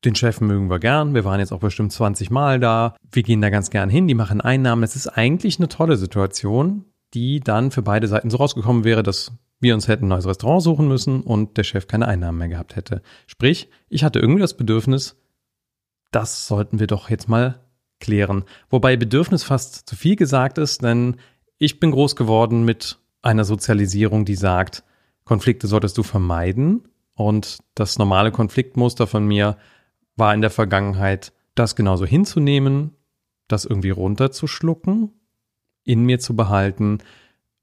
den 0.06 0.16
Chef 0.16 0.42
mögen 0.42 0.69
wir 0.69 0.80
gern. 0.80 1.13
Wir 1.13 1.25
waren 1.25 1.40
jetzt 1.40 1.51
auch 1.51 1.60
bestimmt 1.60 1.92
20 1.92 2.31
Mal 2.31 2.60
da. 2.60 2.96
Wir 3.12 3.24
gehen 3.24 3.42
da 3.42 3.50
ganz 3.50 3.69
gern 3.69 3.90
hin. 3.90 4.07
Die 4.07 4.13
machen 4.13 4.42
Einnahmen. 4.42 4.84
Es 4.84 4.96
ist 4.96 5.07
eigentlich 5.07 5.60
eine 5.60 5.68
tolle 5.68 5.98
Situation, 5.98 6.86
die 7.13 7.39
dann 7.39 7.72
für 7.72 7.82
beide 7.82 8.08
Seiten 8.08 8.29
so 8.29 8.38
rausgekommen 8.38 8.84
wäre, 8.84 9.03
dass 9.03 9.32
wir 9.60 9.74
uns 9.74 9.88
hätten 9.88 10.06
ein 10.06 10.10
neues 10.10 10.27
Restaurant 10.27 10.63
suchen 10.63 10.88
müssen 10.88 11.22
und 11.22 11.58
der 11.58 11.63
Chef 11.63 11.88
keine 11.88 12.08
Einnahmen 12.08 12.38
mehr 12.38 12.48
gehabt 12.48 12.75
hätte. 12.75 13.01
Sprich, 13.27 13.70
ich 13.89 14.03
hatte 14.03 14.20
irgendwie 14.20 14.41
das 14.41 14.56
Bedürfnis, 14.56 15.18
das 16.12 16.48
sollten 16.48 16.79
wir 16.79 16.88
doch 16.88 17.10
jetzt 17.10 17.27
mal 17.27 17.60
klären. 18.00 18.46
Wobei 18.70 18.96
Bedürfnis 18.96 19.44
fast 19.44 19.89
zu 19.89 19.98
viel 19.98 20.15
gesagt 20.15 20.58
ist, 20.58 20.82
denn 20.82 21.18
ich 21.58 21.82
bin 21.82 21.91
groß 21.91 22.15
geworden 22.15 22.63
mit 22.63 23.00
einer 23.22 23.44
Sozialisierung, 23.44 24.24
die 24.24 24.36
sagt, 24.36 24.84
Konflikte 25.25 25.68
solltest 25.68 25.98
du 25.98 26.03
vermeiden 26.03 26.88
und 27.15 27.60
das 27.75 28.00
normale 28.00 28.32
Konfliktmuster 28.32 29.08
von 29.08 29.25
mir 29.27 29.58
war 30.20 30.34
in 30.34 30.42
der 30.42 30.50
Vergangenheit, 30.50 31.34
das 31.56 31.76
genauso 31.76 32.06
hinzunehmen, 32.06 32.92
das 33.48 33.66
irgendwie 33.66 33.90
runterzuschlucken, 33.90 35.12
in 35.84 36.04
mir 36.04 36.20
zu 36.20 36.36
behalten 36.36 37.00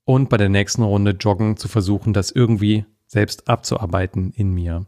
und 0.05 0.29
bei 0.29 0.37
der 0.37 0.49
nächsten 0.49 0.83
Runde 0.83 1.13
Joggen 1.13 1.57
zu 1.57 1.69
versuchen, 1.69 2.13
das 2.13 2.31
irgendwie 2.31 2.85
selbst 3.07 3.49
abzuarbeiten 3.49 4.33
in 4.33 4.53
mir. 4.53 4.87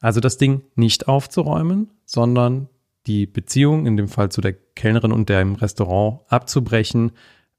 Also 0.00 0.20
das 0.20 0.38
Ding 0.38 0.62
nicht 0.74 1.08
aufzuräumen, 1.08 1.90
sondern 2.04 2.68
die 3.06 3.26
Beziehung, 3.26 3.86
in 3.86 3.96
dem 3.96 4.08
Fall 4.08 4.30
zu 4.30 4.40
der 4.40 4.52
Kellnerin 4.52 5.12
und 5.12 5.28
der 5.28 5.40
im 5.40 5.54
Restaurant, 5.54 6.20
abzubrechen, 6.28 7.12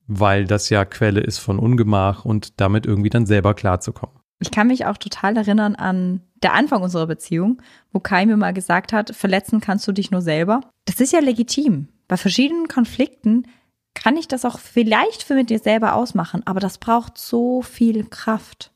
weil 0.08 0.46
das 0.46 0.70
ja 0.70 0.86
Quelle 0.86 1.22
ist 1.22 1.40
von 1.40 1.60
Ungemach 1.60 2.26
und 2.26 2.60
damit 2.60 2.86
irgendwie 2.86 3.10
dann 3.10 3.26
selber 3.26 3.54
klarzukommen. 3.54 4.16
Ich 4.40 4.52
kann 4.52 4.68
mich 4.68 4.86
auch 4.86 4.98
total 4.98 5.36
erinnern 5.36 5.76
an 5.76 6.22
der 6.44 6.54
Anfang 6.54 6.82
unserer 6.82 7.08
Beziehung, 7.08 7.62
wo 7.92 8.00
Kai 8.00 8.26
mir 8.26 8.38
mal 8.38 8.54
gesagt 8.54 8.94
hat, 8.94 9.16
verletzen 9.16 9.60
kannst 9.60 9.88
du 9.88 9.92
dich 9.92 10.12
nur 10.12 10.22
selber. 10.22 10.62
Das 10.86 11.00
ist 11.00 11.14
ja 11.14 11.20
legitim. 11.20 11.90
Bei 12.08 12.18
verschiedenen 12.18 12.68
Konflikten 12.68 13.46
kann 13.94 14.18
ich 14.18 14.28
das 14.28 14.46
auch 14.46 14.60
vielleicht 14.60 15.24
für 15.24 15.36
mit 15.36 15.50
dir 15.50 15.60
selber 15.60 15.96
ausmachen, 15.96 16.42
aber 16.46 16.60
das 16.60 16.78
braucht 16.78 17.18
so 17.18 17.62
viel 17.62 18.06
Kraft. 18.06 18.72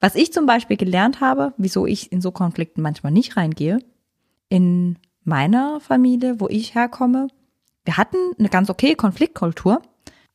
Was 0.00 0.14
ich 0.14 0.32
zum 0.32 0.46
Beispiel 0.46 0.76
gelernt 0.76 1.20
habe, 1.20 1.52
wieso 1.56 1.86
ich 1.86 2.12
in 2.12 2.20
so 2.20 2.32
Konflikten 2.32 2.82
manchmal 2.82 3.12
nicht 3.12 3.36
reingehe, 3.36 3.78
in 4.48 4.98
meiner 5.24 5.80
Familie, 5.80 6.40
wo 6.40 6.48
ich 6.48 6.74
herkomme, 6.74 7.28
wir 7.84 7.96
hatten 7.96 8.16
eine 8.38 8.48
ganz 8.48 8.70
okay 8.70 8.94
Konfliktkultur, 8.94 9.82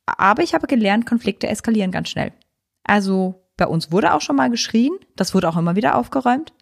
aber 0.06 0.42
ich 0.42 0.54
habe 0.54 0.66
gelernt, 0.66 1.06
Konflikte 1.06 1.48
eskalieren 1.48 1.90
ganz 1.90 2.08
schnell. 2.08 2.32
Also 2.84 3.42
bei 3.56 3.66
uns 3.66 3.92
wurde 3.92 4.14
auch 4.14 4.20
schon 4.20 4.36
mal 4.36 4.50
geschrien, 4.50 4.92
das 5.16 5.34
wurde 5.34 5.48
auch 5.48 5.56
immer 5.56 5.76
wieder 5.76 5.96
aufgeräumt. 5.96 6.52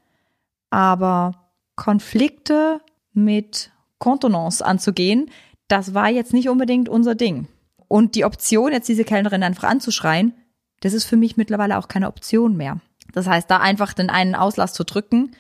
Aber 0.71 1.33
Konflikte 1.77 2.81
mit 3.13 3.71
Kontenance 3.99 4.65
anzugehen, 4.65 5.31
das 5.69 5.95
war 5.95 6.11
jetzt 6.11 6.33
nicht 6.33 6.49
unbedingt 6.49 6.89
unser 6.89 7.15
Ding. 7.15 7.49
Und 7.89 8.15
die 8.15 8.25
Option, 8.25 8.73
jetzt 8.73 8.89
diese 8.89 9.05
Kellnerin 9.05 9.43
einfach 9.43 9.69
anzuschreien, 9.69 10.35
das 10.81 10.93
ist 10.93 11.05
für 11.05 11.17
mich 11.17 11.37
mittlerweile 11.37 11.79
auch 11.79 11.89
keine 11.89 12.09
Option 12.09 12.57
mehr. 12.57 12.81
Das 13.13 13.27
heißt, 13.27 13.51
da 13.51 13.59
einfach 13.59 13.93
den 13.93 14.11
einen 14.11 14.35
Auslass 14.35 14.75
zu 14.75 14.85
drücken, 14.85 15.31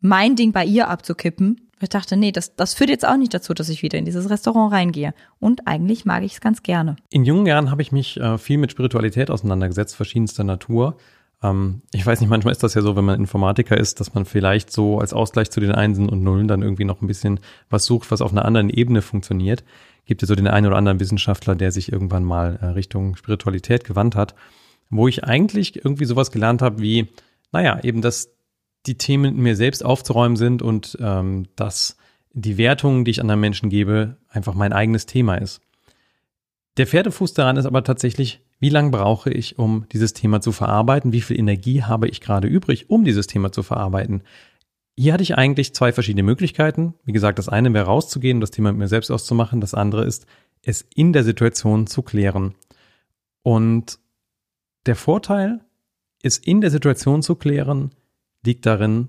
mein 0.00 0.36
Ding 0.36 0.52
bei 0.52 0.64
ihr 0.64 0.88
abzukippen. 0.88 1.68
Ich 1.80 1.88
dachte, 1.88 2.16
nee, 2.16 2.32
das, 2.32 2.56
das 2.56 2.74
führt 2.74 2.90
jetzt 2.90 3.06
auch 3.06 3.16
nicht 3.16 3.34
dazu, 3.34 3.54
dass 3.54 3.68
ich 3.68 3.82
wieder 3.82 3.98
in 3.98 4.04
dieses 4.04 4.30
Restaurant 4.30 4.72
reingehe. 4.72 5.14
Und 5.38 5.68
eigentlich 5.68 6.04
mag 6.04 6.24
ich 6.24 6.34
es 6.34 6.40
ganz 6.40 6.62
gerne. 6.62 6.96
In 7.10 7.24
jungen 7.24 7.46
Jahren 7.46 7.70
habe 7.70 7.82
ich 7.82 7.92
mich 7.92 8.18
äh, 8.18 8.38
viel 8.38 8.58
mit 8.58 8.72
Spiritualität 8.72 9.30
auseinandergesetzt, 9.30 9.94
verschiedenster 9.94 10.42
Natur. 10.42 10.96
Ähm, 11.42 11.82
ich 11.92 12.04
weiß 12.04 12.20
nicht, 12.20 12.30
manchmal 12.30 12.52
ist 12.52 12.62
das 12.62 12.74
ja 12.74 12.82
so, 12.82 12.96
wenn 12.96 13.04
man 13.04 13.20
Informatiker 13.20 13.76
ist, 13.76 14.00
dass 14.00 14.14
man 14.14 14.24
vielleicht 14.24 14.72
so 14.72 14.98
als 14.98 15.12
Ausgleich 15.12 15.50
zu 15.50 15.60
den 15.60 15.72
Einsen 15.72 16.08
und 16.08 16.22
Nullen 16.22 16.48
dann 16.48 16.62
irgendwie 16.62 16.84
noch 16.84 17.00
ein 17.00 17.06
bisschen 17.06 17.40
was 17.70 17.84
sucht, 17.84 18.10
was 18.10 18.20
auf 18.20 18.32
einer 18.32 18.44
anderen 18.44 18.70
Ebene 18.70 19.02
funktioniert. 19.02 19.64
Gibt 20.04 20.22
es 20.22 20.28
so 20.28 20.34
den 20.34 20.48
einen 20.48 20.66
oder 20.66 20.76
anderen 20.76 21.00
Wissenschaftler, 21.00 21.54
der 21.54 21.70
sich 21.70 21.92
irgendwann 21.92 22.24
mal 22.24 22.58
äh, 22.60 22.66
Richtung 22.66 23.16
Spiritualität 23.16 23.84
gewandt 23.84 24.16
hat, 24.16 24.34
wo 24.90 25.06
ich 25.06 25.24
eigentlich 25.24 25.76
irgendwie 25.76 26.06
sowas 26.06 26.30
gelernt 26.30 26.62
habe 26.62 26.80
wie, 26.80 27.08
naja, 27.52 27.78
eben, 27.82 28.02
dass 28.02 28.30
die 28.86 28.96
Themen 28.96 29.36
mir 29.36 29.54
selbst 29.54 29.84
aufzuräumen 29.84 30.36
sind 30.36 30.62
und 30.62 30.96
ähm, 31.00 31.46
dass 31.56 31.96
die 32.32 32.56
Wertungen, 32.56 33.04
die 33.04 33.10
ich 33.10 33.20
anderen 33.20 33.40
Menschen 33.40 33.68
gebe, 33.68 34.16
einfach 34.28 34.54
mein 34.54 34.72
eigenes 34.72 35.06
Thema 35.06 35.36
ist. 35.36 35.60
Der 36.76 36.86
Pferdefuß 36.86 37.34
daran 37.34 37.56
ist 37.56 37.66
aber 37.66 37.82
tatsächlich, 37.82 38.40
wie 38.60 38.70
lange 38.70 38.90
brauche 38.90 39.30
ich, 39.30 39.58
um 39.58 39.86
dieses 39.92 40.14
Thema 40.14 40.40
zu 40.40 40.52
verarbeiten? 40.52 41.12
Wie 41.12 41.20
viel 41.20 41.38
Energie 41.38 41.82
habe 41.82 42.08
ich 42.08 42.20
gerade 42.20 42.48
übrig, 42.48 42.90
um 42.90 43.04
dieses 43.04 43.26
Thema 43.26 43.52
zu 43.52 43.62
verarbeiten? 43.62 44.22
Hier 44.96 45.12
hatte 45.12 45.22
ich 45.22 45.36
eigentlich 45.36 45.74
zwei 45.74 45.92
verschiedene 45.92 46.24
Möglichkeiten. 46.24 46.94
Wie 47.04 47.12
gesagt, 47.12 47.38
das 47.38 47.48
eine 47.48 47.72
wäre 47.72 47.86
rauszugehen 47.86 48.40
das 48.40 48.50
Thema 48.50 48.72
mit 48.72 48.80
mir 48.80 48.88
selbst 48.88 49.10
auszumachen. 49.10 49.60
Das 49.60 49.74
andere 49.74 50.04
ist, 50.04 50.26
es 50.62 50.84
in 50.94 51.12
der 51.12 51.22
Situation 51.22 51.86
zu 51.86 52.02
klären. 52.02 52.56
Und 53.42 54.00
der 54.86 54.96
Vorteil, 54.96 55.60
es 56.22 56.36
in 56.36 56.60
der 56.60 56.70
Situation 56.70 57.22
zu 57.22 57.36
klären, 57.36 57.92
liegt 58.44 58.66
darin, 58.66 59.08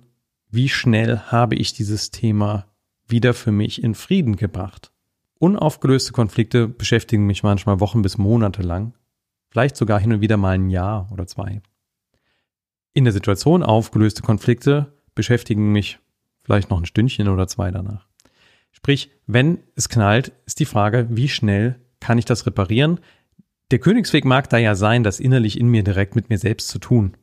wie 0.51 0.69
schnell 0.69 1.17
habe 1.17 1.55
ich 1.55 1.73
dieses 1.73 2.11
Thema 2.11 2.67
wieder 3.07 3.33
für 3.33 3.51
mich 3.51 3.83
in 3.83 3.95
Frieden 3.95 4.35
gebracht. 4.35 4.91
Unaufgelöste 5.39 6.11
Konflikte 6.11 6.67
beschäftigen 6.67 7.25
mich 7.25 7.41
manchmal 7.41 7.79
Wochen 7.79 8.01
bis 8.01 8.17
Monate 8.17 8.61
lang, 8.61 8.93
vielleicht 9.49 9.75
sogar 9.75 9.99
hin 9.99 10.13
und 10.13 10.21
wieder 10.21 10.37
mal 10.37 10.55
ein 10.55 10.69
Jahr 10.69 11.09
oder 11.11 11.27
zwei. 11.27 11.61
In 12.93 13.03
der 13.03 13.13
Situation 13.13 13.63
aufgelöste 13.63 14.21
Konflikte 14.21 14.93
beschäftigen 15.15 15.71
mich 15.71 15.99
vielleicht 16.43 16.69
noch 16.69 16.79
ein 16.79 16.85
Stündchen 16.85 17.27
oder 17.27 17.47
zwei 17.47 17.71
danach. 17.71 18.07
Sprich, 18.71 19.11
wenn 19.27 19.59
es 19.75 19.89
knallt, 19.89 20.31
ist 20.45 20.59
die 20.59 20.65
Frage, 20.65 21.07
wie 21.09 21.29
schnell 21.29 21.79
kann 21.99 22.17
ich 22.17 22.25
das 22.25 22.45
reparieren? 22.45 22.99
Der 23.71 23.79
Königsweg 23.79 24.25
mag 24.25 24.49
da 24.49 24.57
ja 24.57 24.75
sein, 24.75 25.03
das 25.03 25.19
innerlich 25.19 25.59
in 25.59 25.67
mir 25.67 25.83
direkt 25.83 26.15
mit 26.15 26.29
mir 26.29 26.37
selbst 26.37 26.69
zu 26.69 26.79
tun. 26.79 27.17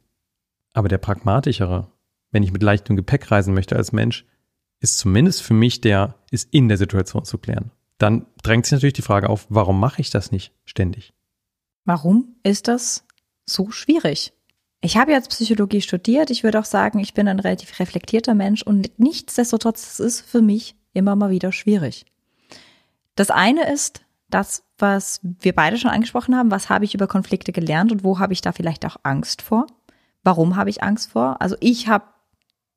Aber 0.72 0.88
der 0.88 0.98
pragmatischere, 0.98 1.88
wenn 2.30 2.42
ich 2.42 2.52
mit 2.52 2.62
leichtem 2.62 2.96
Gepäck 2.96 3.30
reisen 3.30 3.54
möchte 3.54 3.76
als 3.76 3.92
Mensch, 3.92 4.26
ist 4.80 4.98
zumindest 4.98 5.42
für 5.42 5.54
mich 5.54 5.80
der, 5.80 6.14
ist 6.30 6.52
in 6.52 6.68
der 6.68 6.76
Situation 6.76 7.24
zu 7.24 7.38
klären. 7.38 7.70
Dann 7.98 8.26
drängt 8.42 8.66
sich 8.66 8.72
natürlich 8.72 8.92
die 8.92 9.02
Frage 9.02 9.30
auf, 9.30 9.46
warum 9.48 9.80
mache 9.80 10.00
ich 10.00 10.10
das 10.10 10.30
nicht 10.30 10.52
ständig? 10.64 11.14
Warum 11.86 12.36
ist 12.42 12.68
das 12.68 13.04
so 13.46 13.70
schwierig? 13.70 14.32
Ich 14.82 14.96
habe 14.96 15.12
jetzt 15.12 15.30
Psychologie 15.30 15.80
studiert. 15.80 16.30
Ich 16.30 16.44
würde 16.44 16.58
auch 16.58 16.64
sagen, 16.64 16.98
ich 16.98 17.14
bin 17.14 17.28
ein 17.28 17.40
relativ 17.40 17.78
reflektierter 17.80 18.34
Mensch 18.34 18.62
und 18.62 18.90
nichtsdestotrotz 18.98 19.86
es 19.86 20.00
ist 20.00 20.20
für 20.20 20.42
mich 20.42 20.76
immer 20.92 21.16
mal 21.16 21.30
wieder 21.30 21.52
schwierig. 21.52 22.04
Das 23.14 23.30
eine 23.30 23.72
ist 23.72 24.02
das, 24.28 24.64
was 24.78 25.20
wir 25.22 25.54
beide 25.54 25.78
schon 25.78 25.90
angesprochen 25.90 26.36
haben. 26.36 26.50
Was 26.50 26.68
habe 26.68 26.84
ich 26.84 26.94
über 26.94 27.06
Konflikte 27.06 27.52
gelernt 27.52 27.92
und 27.92 28.04
wo 28.04 28.18
habe 28.18 28.32
ich 28.32 28.40
da 28.40 28.52
vielleicht 28.52 28.84
auch 28.84 28.96
Angst 29.04 29.40
vor? 29.40 29.66
Warum 30.24 30.56
habe 30.56 30.70
ich 30.70 30.82
Angst 30.82 31.12
vor? 31.12 31.40
Also 31.40 31.56
ich 31.60 31.88
habe 31.88 32.04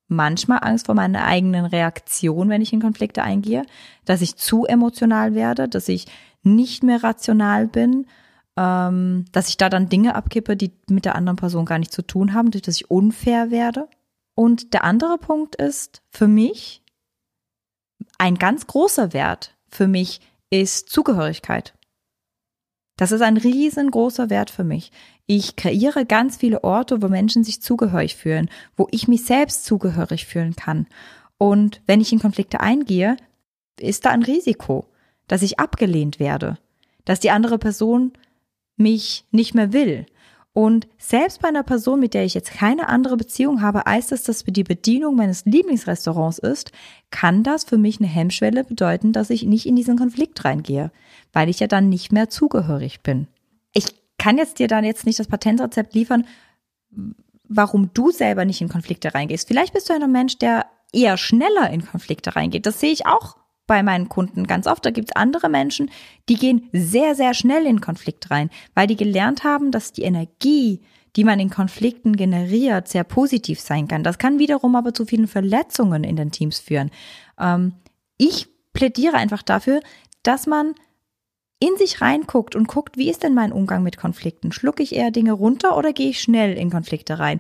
manchmal 0.08 0.60
Angst 0.62 0.86
vor 0.86 0.96
meiner 0.96 1.26
eigenen 1.26 1.66
Reaktion, 1.66 2.50
wenn 2.50 2.62
ich 2.62 2.74
in 2.74 2.82
Konflikte 2.82 3.24
eingehe, 3.24 3.64
dass 4.06 4.22
ich 4.22 4.36
zu 4.36 4.66
emotional 4.66 5.34
werde, 5.34 5.68
dass 5.68 5.90
ich 5.90 6.06
nicht 6.44 6.84
mehr 6.84 7.04
rational 7.04 7.68
bin, 7.68 8.06
ähm, 8.60 9.24
dass 9.32 9.48
ich 9.48 9.56
da 9.56 9.70
dann 9.70 9.88
Dinge 9.88 10.16
abkippe, 10.16 10.58
die 10.58 10.74
mit 10.90 11.06
der 11.06 11.16
anderen 11.16 11.38
Person 11.38 11.64
gar 11.64 11.80
nichts 11.80 11.96
zu 11.96 12.02
tun 12.02 12.34
haben, 12.34 12.52
dass 12.52 12.76
ich 12.76 12.92
unfair 12.92 13.52
werde. 13.52 13.88
Und 14.36 14.74
der 14.74 14.84
andere 14.84 15.18
Punkt 15.18 15.56
ist 15.56 16.02
für 16.10 16.28
mich 16.28 16.84
ein 18.18 18.36
ganz 18.36 18.68
großer 18.68 19.14
Wert 19.14 19.56
für 19.70 19.88
mich 19.88 20.20
ist 20.50 20.90
Zugehörigkeit. 20.90 21.74
Das 22.98 23.14
ist 23.14 23.22
ein 23.22 23.38
riesengroßer 23.38 24.30
Wert 24.30 24.50
für 24.50 24.66
mich. 24.66 24.92
Ich 25.26 25.56
kreiere 25.56 26.06
ganz 26.06 26.36
viele 26.36 26.64
Orte, 26.64 27.02
wo 27.02 27.08
Menschen 27.08 27.46
sich 27.46 27.62
zugehörig 27.62 28.18
fühlen, 28.18 28.50
wo 28.76 28.88
ich 28.92 29.08
mich 29.08 29.24
selbst 29.24 29.64
zugehörig 29.64 30.26
fühlen 30.26 30.56
kann. 30.56 30.88
Und 31.38 31.82
wenn 31.86 32.02
ich 32.02 32.12
in 32.12 32.20
Konflikte 32.20 32.60
eingehe, 32.60 33.16
ist 33.80 34.06
da 34.06 34.10
ein 34.10 34.24
Risiko, 34.24 34.86
dass 35.28 35.44
ich 35.44 35.60
abgelehnt 35.60 36.20
werde, 36.20 36.58
dass 37.06 37.22
die 37.22 37.32
andere 37.32 37.58
Person 37.58 38.12
mich 38.80 39.26
nicht 39.32 39.54
mehr 39.54 39.74
will, 39.74 40.06
und 40.60 40.88
selbst 40.98 41.42
bei 41.42 41.48
einer 41.48 41.64
Person, 41.64 42.00
mit 42.00 42.14
der 42.14 42.26
ich 42.26 42.34
jetzt 42.34 42.52
keine 42.52 42.90
andere 42.90 43.16
Beziehung 43.18 43.62
habe, 43.62 43.86
als 43.86 44.08
dass 44.08 44.24
das 44.24 44.44
die 44.44 44.64
Bedienung 44.64 45.16
meines 45.16 45.46
Lieblingsrestaurants 45.46 46.40
ist, 46.40 46.74
kann 47.12 47.44
das 47.44 47.64
für 47.64 47.78
mich 47.78 48.00
eine 48.00 48.10
Hemmschwelle 48.10 48.66
bedeuten, 48.66 49.14
dass 49.14 49.30
ich 49.30 49.44
nicht 49.44 49.68
in 49.68 49.78
diesen 49.78 49.98
Konflikt 49.98 50.44
reingehe, 50.44 50.92
weil 51.32 51.50
ich 51.50 51.62
ja 51.62 51.68
dann 51.68 51.88
nicht 51.88 52.12
mehr 52.12 52.30
zugehörig 52.30 53.02
bin. 53.02 53.28
Ich 53.74 53.86
kann 54.18 54.38
jetzt 54.38 54.60
dir 54.60 54.68
dann 54.68 54.84
jetzt 54.84 55.06
nicht 55.06 55.20
das 55.20 55.28
Patentrezept 55.28 55.94
liefern, 55.94 56.26
warum 57.48 57.92
du 57.94 58.12
selber 58.12 58.44
nicht 58.44 58.60
in 58.60 58.68
Konflikte 58.70 59.14
reingehst. 59.14 59.48
Vielleicht 59.48 59.74
bist 59.74 59.90
du 59.90 59.94
ein 59.94 60.12
Mensch, 60.12 60.40
der 60.40 60.66
eher 60.92 61.16
schneller 61.16 61.70
in 61.72 61.86
Konflikte 61.86 62.36
reingeht. 62.36 62.66
Das 62.66 62.82
sehe 62.82 62.92
ich 62.92 63.06
auch 63.06 63.38
bei 63.70 63.84
meinen 63.84 64.10
Kunden 64.10 64.48
ganz 64.48 64.66
oft. 64.66 64.84
Da 64.84 64.90
gibt 64.90 65.12
es 65.12 65.16
andere 65.16 65.48
Menschen, 65.48 65.92
die 66.28 66.34
gehen 66.34 66.68
sehr, 66.74 67.14
sehr 67.14 67.36
schnell 67.36 67.68
in 67.68 67.82
Konflikt 67.82 68.32
rein, 68.32 68.50
weil 68.74 68.88
die 68.88 68.96
gelernt 68.96 69.44
haben, 69.44 69.70
dass 69.70 69.94
die 69.94 70.02
Energie, 70.02 70.82
die 71.16 71.24
man 71.24 71.40
in 71.40 71.52
Konflikten 71.52 72.16
generiert, 72.16 72.88
sehr 72.88 73.04
positiv 73.04 73.60
sein 73.60 73.88
kann. 73.88 74.04
Das 74.04 74.18
kann 74.18 74.40
wiederum 74.40 74.76
aber 74.76 74.96
zu 74.96 75.06
vielen 75.06 75.28
Verletzungen 75.28 76.04
in 76.04 76.16
den 76.16 76.32
Teams 76.32 76.58
führen. 76.58 76.90
Ähm, 77.40 77.74
ich 78.18 78.48
plädiere 78.74 79.18
einfach 79.18 79.44
dafür, 79.44 79.82
dass 80.24 80.48
man 80.48 80.74
in 81.60 81.78
sich 81.78 82.02
reinguckt 82.02 82.56
und 82.56 82.68
guckt, 82.68 82.98
wie 82.98 83.10
ist 83.10 83.22
denn 83.22 83.36
mein 83.36 83.52
Umgang 83.52 83.84
mit 83.84 83.98
Konflikten? 83.98 84.52
Schlucke 84.52 84.82
ich 84.82 84.96
eher 84.96 85.12
Dinge 85.12 85.34
runter 85.34 85.78
oder 85.78 85.94
gehe 85.94 86.10
ich 86.10 86.22
schnell 86.22 86.58
in 86.58 86.72
Konflikte 86.72 87.20
rein? 87.20 87.40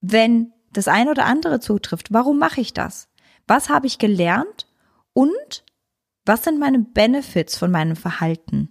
Wenn 0.00 0.54
das 0.72 0.88
eine 0.88 1.10
oder 1.10 1.26
andere 1.26 1.60
zutrifft, 1.60 2.14
warum 2.14 2.38
mache 2.38 2.62
ich 2.62 2.72
das? 2.72 3.08
Was 3.46 3.68
habe 3.68 3.86
ich 3.86 3.98
gelernt 3.98 4.67
und 5.18 5.64
was 6.26 6.44
sind 6.44 6.60
meine 6.60 6.78
Benefits 6.78 7.58
von 7.58 7.72
meinem 7.72 7.96
Verhalten? 7.96 8.68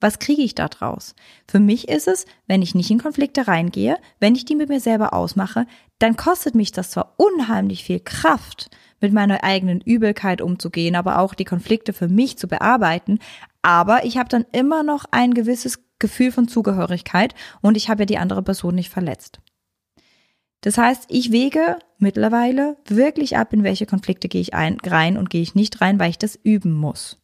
Was 0.00 0.18
kriege 0.18 0.40
ich 0.40 0.54
da 0.54 0.66
draus? 0.68 1.14
Für 1.46 1.60
mich 1.60 1.88
ist 1.88 2.08
es, 2.08 2.24
wenn 2.46 2.62
ich 2.62 2.74
nicht 2.74 2.90
in 2.90 3.02
Konflikte 3.02 3.48
reingehe, 3.48 3.98
wenn 4.18 4.34
ich 4.34 4.46
die 4.46 4.56
mit 4.56 4.70
mir 4.70 4.80
selber 4.80 5.12
ausmache, 5.12 5.66
dann 5.98 6.16
kostet 6.16 6.54
mich 6.54 6.72
das 6.72 6.92
zwar 6.92 7.16
unheimlich 7.18 7.84
viel 7.84 8.00
Kraft, 8.00 8.70
mit 9.02 9.12
meiner 9.12 9.44
eigenen 9.44 9.82
Übelkeit 9.82 10.40
umzugehen, 10.40 10.96
aber 10.96 11.18
auch 11.18 11.34
die 11.34 11.44
Konflikte 11.44 11.92
für 11.92 12.08
mich 12.08 12.38
zu 12.38 12.48
bearbeiten, 12.48 13.18
aber 13.60 14.06
ich 14.06 14.16
habe 14.16 14.30
dann 14.30 14.46
immer 14.52 14.82
noch 14.82 15.04
ein 15.10 15.34
gewisses 15.34 15.84
Gefühl 15.98 16.32
von 16.32 16.48
Zugehörigkeit 16.48 17.34
und 17.60 17.76
ich 17.76 17.90
habe 17.90 18.02
ja 18.02 18.06
die 18.06 18.18
andere 18.18 18.42
Person 18.42 18.74
nicht 18.74 18.88
verletzt. 18.88 19.40
Das 20.62 20.76
heißt, 20.76 21.06
ich 21.08 21.32
wege 21.32 21.78
mittlerweile 21.98 22.76
wirklich 22.86 23.36
ab, 23.36 23.52
in 23.52 23.64
welche 23.64 23.86
Konflikte 23.86 24.28
gehe 24.28 24.40
ich 24.40 24.54
ein, 24.54 24.78
rein 24.84 25.16
und 25.16 25.30
gehe 25.30 25.42
ich 25.42 25.54
nicht 25.54 25.80
rein, 25.80 25.98
weil 25.98 26.10
ich 26.10 26.18
das 26.18 26.38
üben 26.42 26.72
muss. 26.72 27.20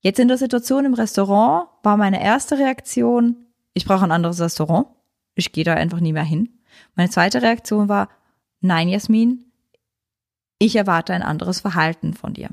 Jetzt 0.00 0.18
in 0.18 0.28
der 0.28 0.38
Situation 0.38 0.84
im 0.84 0.94
Restaurant 0.94 1.68
war 1.82 1.96
meine 1.96 2.22
erste 2.22 2.58
Reaktion, 2.58 3.36
ich 3.74 3.84
brauche 3.84 4.04
ein 4.04 4.12
anderes 4.12 4.40
Restaurant. 4.40 4.88
Ich 5.34 5.52
gehe 5.52 5.64
da 5.64 5.74
einfach 5.74 6.00
nie 6.00 6.12
mehr 6.12 6.24
hin. 6.24 6.60
Meine 6.94 7.10
zweite 7.10 7.42
Reaktion 7.42 7.88
war, 7.88 8.08
nein, 8.60 8.88
Jasmin, 8.88 9.44
ich 10.58 10.76
erwarte 10.76 11.14
ein 11.14 11.22
anderes 11.22 11.60
Verhalten 11.60 12.14
von 12.14 12.34
dir. 12.34 12.50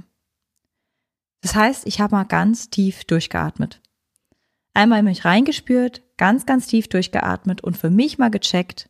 Das 1.41 1.55
heißt, 1.55 1.87
ich 1.87 1.99
habe 1.99 2.15
mal 2.15 2.23
ganz 2.23 2.69
tief 2.69 3.03
durchgeatmet. 3.05 3.81
Einmal 4.73 4.99
in 4.99 5.05
mich 5.05 5.25
reingespürt, 5.25 6.03
ganz, 6.17 6.45
ganz 6.45 6.67
tief 6.67 6.87
durchgeatmet 6.87 7.61
und 7.61 7.77
für 7.77 7.89
mich 7.89 8.17
mal 8.17 8.29
gecheckt, 8.29 8.89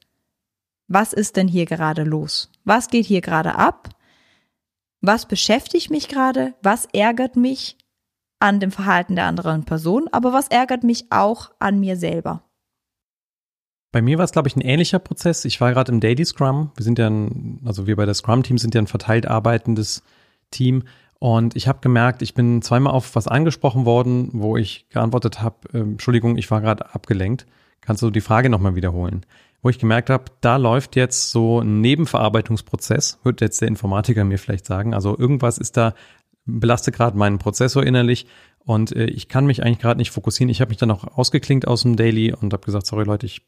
was 0.87 1.13
ist 1.13 1.35
denn 1.35 1.47
hier 1.47 1.65
gerade 1.65 2.03
los? 2.03 2.51
Was 2.63 2.87
geht 2.87 3.05
hier 3.05 3.21
gerade 3.21 3.55
ab? 3.55 3.89
Was 5.01 5.27
beschäftigt 5.27 5.89
mich 5.89 6.07
gerade? 6.07 6.53
Was 6.63 6.85
ärgert 6.93 7.35
mich 7.35 7.77
an 8.39 8.59
dem 8.59 8.71
Verhalten 8.71 9.15
der 9.15 9.25
anderen 9.25 9.63
Person? 9.65 10.07
Aber 10.11 10.33
was 10.33 10.47
ärgert 10.47 10.83
mich 10.83 11.11
auch 11.11 11.51
an 11.59 11.79
mir 11.79 11.97
selber? 11.97 12.43
Bei 13.91 14.01
mir 14.01 14.17
war 14.17 14.25
es, 14.25 14.31
glaube 14.31 14.47
ich, 14.47 14.55
ein 14.55 14.61
ähnlicher 14.61 14.99
Prozess. 14.99 15.45
Ich 15.45 15.61
war 15.61 15.71
gerade 15.71 15.91
im 15.91 15.99
Daily 15.99 16.25
Scrum. 16.25 16.71
Wir 16.75 16.83
sind 16.83 16.99
ja 16.99 17.09
ein, 17.09 17.61
also 17.65 17.87
wir 17.87 17.95
bei 17.95 18.05
der 18.05 18.13
Scrum-Team 18.13 18.57
sind 18.57 18.75
ja 18.75 18.81
ein 18.81 18.87
verteilt 18.87 19.27
arbeitendes 19.27 20.03
Team. 20.51 20.83
Und 21.19 21.55
ich 21.55 21.67
habe 21.67 21.79
gemerkt, 21.81 22.21
ich 22.21 22.33
bin 22.33 22.61
zweimal 22.61 22.93
auf 22.93 23.15
was 23.15 23.27
angesprochen 23.27 23.85
worden, 23.85 24.29
wo 24.33 24.55
ich 24.55 24.87
geantwortet 24.89 25.41
habe, 25.41 25.55
äh, 25.73 25.79
Entschuldigung, 25.79 26.37
ich 26.37 26.51
war 26.51 26.61
gerade 26.61 26.93
abgelenkt. 26.93 27.45
Kannst 27.81 28.01
du 28.01 28.09
die 28.09 28.21
Frage 28.21 28.49
nochmal 28.49 28.75
wiederholen? 28.75 29.25
Wo 29.61 29.69
ich 29.69 29.79
gemerkt 29.79 30.09
habe, 30.09 30.25
da 30.41 30.57
läuft 30.57 30.95
jetzt 30.95 31.31
so 31.31 31.61
ein 31.61 31.81
Nebenverarbeitungsprozess, 31.81 33.19
wird 33.23 33.41
jetzt 33.41 33.61
der 33.61 33.67
Informatiker 33.67 34.23
mir 34.23 34.37
vielleicht 34.37 34.65
sagen. 34.65 34.93
Also 34.93 35.17
irgendwas 35.17 35.57
ist 35.57 35.77
da, 35.77 35.93
belastet 36.45 36.95
gerade 36.95 37.17
meinen 37.17 37.39
Prozessor 37.39 37.83
innerlich 37.83 38.27
und 38.59 38.95
äh, 38.95 39.05
ich 39.05 39.29
kann 39.29 39.45
mich 39.45 39.63
eigentlich 39.63 39.79
gerade 39.79 39.97
nicht 39.97 40.11
fokussieren. 40.11 40.49
Ich 40.49 40.61
habe 40.61 40.69
mich 40.69 40.77
dann 40.77 40.91
auch 40.91 41.17
ausgeklinkt 41.17 41.67
aus 41.67 41.81
dem 41.81 41.95
Daily 41.95 42.33
und 42.33 42.53
habe 42.53 42.65
gesagt, 42.65 42.85
sorry 42.85 43.05
Leute, 43.05 43.25
ich 43.25 43.41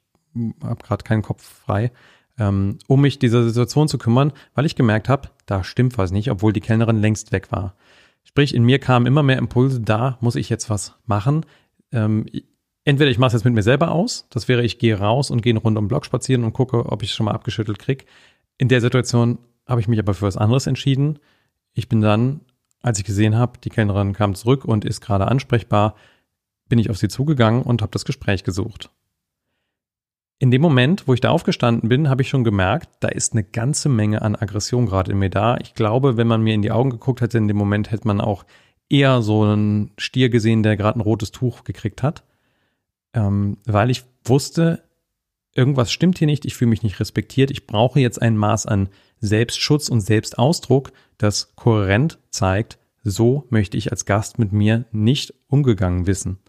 habe 0.64 0.84
gerade 0.84 1.04
keinen 1.04 1.22
Kopf 1.22 1.44
frei 1.44 1.92
ähm, 2.40 2.78
um 2.88 3.02
mich 3.02 3.20
dieser 3.20 3.44
Situation 3.44 3.88
zu 3.88 3.98
kümmern, 3.98 4.32
weil 4.56 4.66
ich 4.66 4.76
gemerkt 4.76 5.10
habe, 5.10 5.30
da 5.46 5.64
stimmt 5.64 5.98
was 5.98 6.12
nicht, 6.12 6.32
obwohl 6.32 6.54
die 6.54 6.62
Kellnerin 6.62 6.98
längst 6.98 7.32
weg 7.32 7.52
war. 7.52 7.76
Sprich, 8.24 8.56
in 8.56 8.64
mir 8.64 8.80
kamen 8.80 9.06
immer 9.06 9.24
mehr 9.24 9.38
Impulse, 9.38 9.82
da 9.82 10.18
muss 10.22 10.36
ich 10.36 10.50
jetzt 10.50 10.70
was 10.70 10.96
machen. 11.06 11.46
Entweder 12.86 13.12
ich 13.12 13.18
mache 13.18 13.28
es 13.28 13.34
jetzt 13.34 13.46
mit 13.46 13.54
mir 13.54 13.64
selber 13.64 13.92
aus, 13.92 14.28
das 14.30 14.48
wäre, 14.48 14.64
ich 14.64 14.80
gehe 14.80 14.98
raus 14.98 15.32
und 15.32 15.42
gehe 15.42 15.52
eine 15.52 15.60
Runde 15.60 15.80
um 15.80 15.86
den 15.86 15.90
Block 15.90 16.06
spazieren 16.06 16.44
und 16.44 16.54
gucke, 16.54 16.86
ob 16.86 17.04
ich 17.04 17.10
es 17.10 17.16
schon 17.16 17.26
mal 17.26 17.34
abgeschüttelt 17.34 17.80
kriege. 17.80 18.06
In 18.58 18.68
der 18.68 18.82
Situation 18.82 19.38
habe 19.68 19.82
ich 19.82 19.88
mich 19.88 20.00
aber 20.00 20.14
für 20.14 20.26
was 20.26 20.38
anderes 20.38 20.68
entschieden. 20.68 21.20
Ich 21.74 21.90
bin 21.90 22.02
dann, 22.02 22.42
als 22.82 23.00
ich 23.00 23.06
gesehen 23.06 23.36
habe, 23.36 23.60
die 23.64 23.70
Kellnerin 23.70 24.14
kam 24.14 24.34
zurück 24.36 24.66
und 24.66 24.86
ist 24.86 25.02
gerade 25.02 25.28
ansprechbar, 25.28 25.96
bin 26.68 26.80
ich 26.80 26.90
auf 26.90 26.98
sie 26.98 27.10
zugegangen 27.10 27.64
und 27.64 27.82
habe 27.82 27.92
das 27.92 28.06
Gespräch 28.06 28.44
gesucht. 28.44 28.92
In 30.42 30.52
dem 30.52 30.62
Moment, 30.62 31.06
wo 31.06 31.14
ich 31.14 31.20
da 31.20 31.32
aufgestanden 31.32 31.90
bin, 31.90 32.10
habe 32.10 32.22
ich 32.22 32.30
schon 32.30 32.46
gemerkt, 32.46 32.90
da 33.02 33.10
ist 33.10 33.34
eine 33.34 33.44
ganze 33.44 33.90
Menge 33.90 34.22
an 34.22 34.38
Aggression 34.38 34.86
gerade 34.86 35.12
in 35.12 35.20
mir 35.20 35.30
da. 35.30 35.58
Ich 35.58 35.74
glaube, 35.74 36.16
wenn 36.16 36.28
man 36.28 36.42
mir 36.42 36.54
in 36.54 36.62
die 36.62 36.72
Augen 36.72 36.92
geguckt 36.92 37.20
hätte, 37.20 37.38
in 37.38 37.50
dem 37.50 37.58
Moment 37.58 37.92
hätte 37.92 38.08
man 38.08 38.22
auch 38.22 38.46
eher 38.88 39.22
so 39.22 39.44
einen 39.44 39.92
Stier 39.98 40.30
gesehen, 40.30 40.64
der 40.64 40.78
gerade 40.78 40.98
ein 40.98 41.02
rotes 41.02 41.32
Tuch 41.32 41.66
gekriegt 41.66 42.04
hat. 42.04 42.24
Ähm, 43.14 43.58
weil 43.66 43.90
ich 43.90 44.04
wusste, 44.24 44.84
irgendwas 45.54 45.92
stimmt 45.92 46.18
hier 46.18 46.28
nicht, 46.28 46.46
ich 46.46 46.56
fühle 46.56 46.70
mich 46.70 46.84
nicht 46.84 47.00
respektiert, 47.00 47.52
ich 47.52 47.68
brauche 47.68 48.00
jetzt 48.00 48.22
ein 48.22 48.38
Maß 48.38 48.66
an 48.66 48.90
Selbstschutz 49.20 49.90
und 49.90 50.02
Selbstausdruck, 50.02 50.92
das 51.18 51.56
kohärent 51.56 52.20
zeigt, 52.30 52.78
so 53.04 53.46
möchte 53.50 53.78
ich 53.78 53.92
als 53.92 54.06
Gast 54.06 54.40
mit 54.40 54.52
mir 54.52 54.86
nicht 54.92 55.34
umgegangen 55.48 56.08
wissen. 56.08 56.40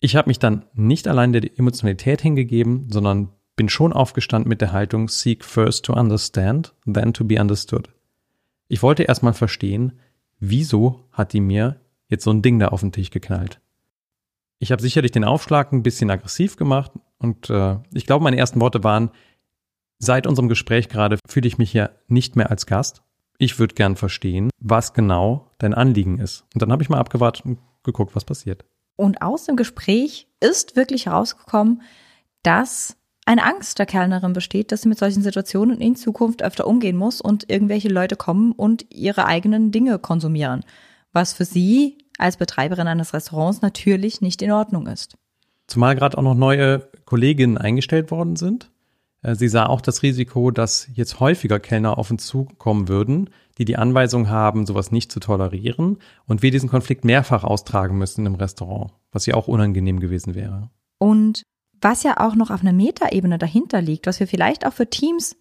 Ich 0.00 0.14
habe 0.14 0.28
mich 0.28 0.38
dann 0.38 0.64
nicht 0.74 1.08
allein 1.08 1.32
der 1.32 1.58
Emotionalität 1.58 2.20
hingegeben, 2.20 2.86
sondern 2.90 3.30
bin 3.56 3.68
schon 3.68 3.92
aufgestanden 3.92 4.48
mit 4.48 4.60
der 4.60 4.72
Haltung 4.72 5.08
Seek 5.08 5.44
first 5.44 5.84
to 5.84 5.92
understand, 5.92 6.74
then 6.86 7.12
to 7.12 7.24
be 7.24 7.40
understood. 7.40 7.90
Ich 8.68 8.82
wollte 8.82 9.02
erstmal 9.02 9.34
verstehen, 9.34 9.98
wieso 10.38 11.04
hat 11.10 11.32
die 11.32 11.40
mir 11.40 11.80
jetzt 12.08 12.24
so 12.24 12.30
ein 12.30 12.42
Ding 12.42 12.58
da 12.58 12.68
auf 12.68 12.80
den 12.80 12.92
Tisch 12.92 13.10
geknallt. 13.10 13.60
Ich 14.58 14.72
habe 14.72 14.82
sicherlich 14.82 15.12
den 15.12 15.24
Aufschlag 15.24 15.72
ein 15.72 15.82
bisschen 15.82 16.10
aggressiv 16.10 16.56
gemacht 16.56 16.92
und 17.18 17.48
äh, 17.50 17.76
ich 17.92 18.06
glaube, 18.06 18.24
meine 18.24 18.36
ersten 18.36 18.60
Worte 18.60 18.82
waren, 18.82 19.10
seit 19.98 20.26
unserem 20.26 20.48
Gespräch 20.48 20.88
gerade 20.88 21.18
fühle 21.28 21.46
ich 21.46 21.58
mich 21.58 21.72
ja 21.72 21.90
nicht 22.08 22.36
mehr 22.36 22.50
als 22.50 22.66
Gast. 22.66 23.02
Ich 23.38 23.58
würde 23.58 23.74
gern 23.74 23.94
verstehen, 23.94 24.50
was 24.58 24.94
genau 24.94 25.50
dein 25.58 25.74
Anliegen 25.74 26.18
ist. 26.18 26.44
Und 26.54 26.62
dann 26.62 26.72
habe 26.72 26.82
ich 26.82 26.88
mal 26.88 26.98
abgewartet 26.98 27.44
und 27.44 27.58
geguckt, 27.84 28.16
was 28.16 28.24
passiert. 28.24 28.64
Und 28.96 29.22
aus 29.22 29.44
dem 29.44 29.54
Gespräch 29.54 30.26
ist 30.40 30.74
wirklich 30.74 31.06
herausgekommen, 31.06 31.82
dass 32.42 32.96
eine 33.26 33.44
Angst 33.44 33.78
der 33.78 33.86
Kellnerin 33.86 34.32
besteht, 34.32 34.72
dass 34.72 34.82
sie 34.82 34.88
mit 34.88 34.98
solchen 34.98 35.22
Situationen 35.22 35.80
in 35.80 35.94
Zukunft 35.94 36.42
öfter 36.42 36.66
umgehen 36.66 36.96
muss 36.96 37.20
und 37.20 37.48
irgendwelche 37.48 37.88
Leute 37.88 38.16
kommen 38.16 38.52
und 38.52 38.86
ihre 38.90 39.26
eigenen 39.26 39.70
Dinge 39.70 39.98
konsumieren, 39.98 40.64
was 41.12 41.32
für 41.32 41.44
sie 41.44 41.98
als 42.18 42.36
Betreiberin 42.36 42.88
eines 42.88 43.14
Restaurants 43.14 43.62
natürlich 43.62 44.20
nicht 44.20 44.42
in 44.42 44.52
Ordnung 44.52 44.86
ist. 44.86 45.16
Zumal 45.66 45.94
gerade 45.94 46.18
auch 46.18 46.22
noch 46.22 46.34
neue 46.34 46.88
Kolleginnen 47.04 47.58
eingestellt 47.58 48.10
worden 48.10 48.36
sind. 48.36 48.70
Äh, 49.22 49.34
sie 49.34 49.48
sah 49.48 49.66
auch 49.66 49.80
das 49.80 50.02
Risiko, 50.02 50.50
dass 50.50 50.88
jetzt 50.92 51.20
häufiger 51.20 51.60
Kellner 51.60 51.98
auf 51.98 52.10
uns 52.10 52.26
zukommen 52.26 52.88
würden, 52.88 53.30
die 53.58 53.64
die 53.64 53.76
Anweisung 53.76 54.28
haben, 54.28 54.66
sowas 54.66 54.92
nicht 54.92 55.10
zu 55.10 55.20
tolerieren 55.20 55.98
und 56.26 56.42
wir 56.42 56.50
diesen 56.50 56.68
Konflikt 56.68 57.04
mehrfach 57.04 57.44
austragen 57.44 57.98
müssen 57.98 58.26
im 58.26 58.34
Restaurant, 58.34 58.92
was 59.12 59.26
ja 59.26 59.34
auch 59.34 59.48
unangenehm 59.48 60.00
gewesen 60.00 60.34
wäre. 60.34 60.70
Und 60.98 61.42
was 61.80 62.02
ja 62.02 62.18
auch 62.18 62.34
noch 62.34 62.50
auf 62.50 62.60
einer 62.60 62.72
Metaebene 62.72 63.38
dahinter 63.38 63.80
liegt, 63.80 64.06
was 64.06 64.20
wir 64.20 64.26
vielleicht 64.26 64.66
auch 64.66 64.72
für 64.72 64.88
Teams 64.88 65.36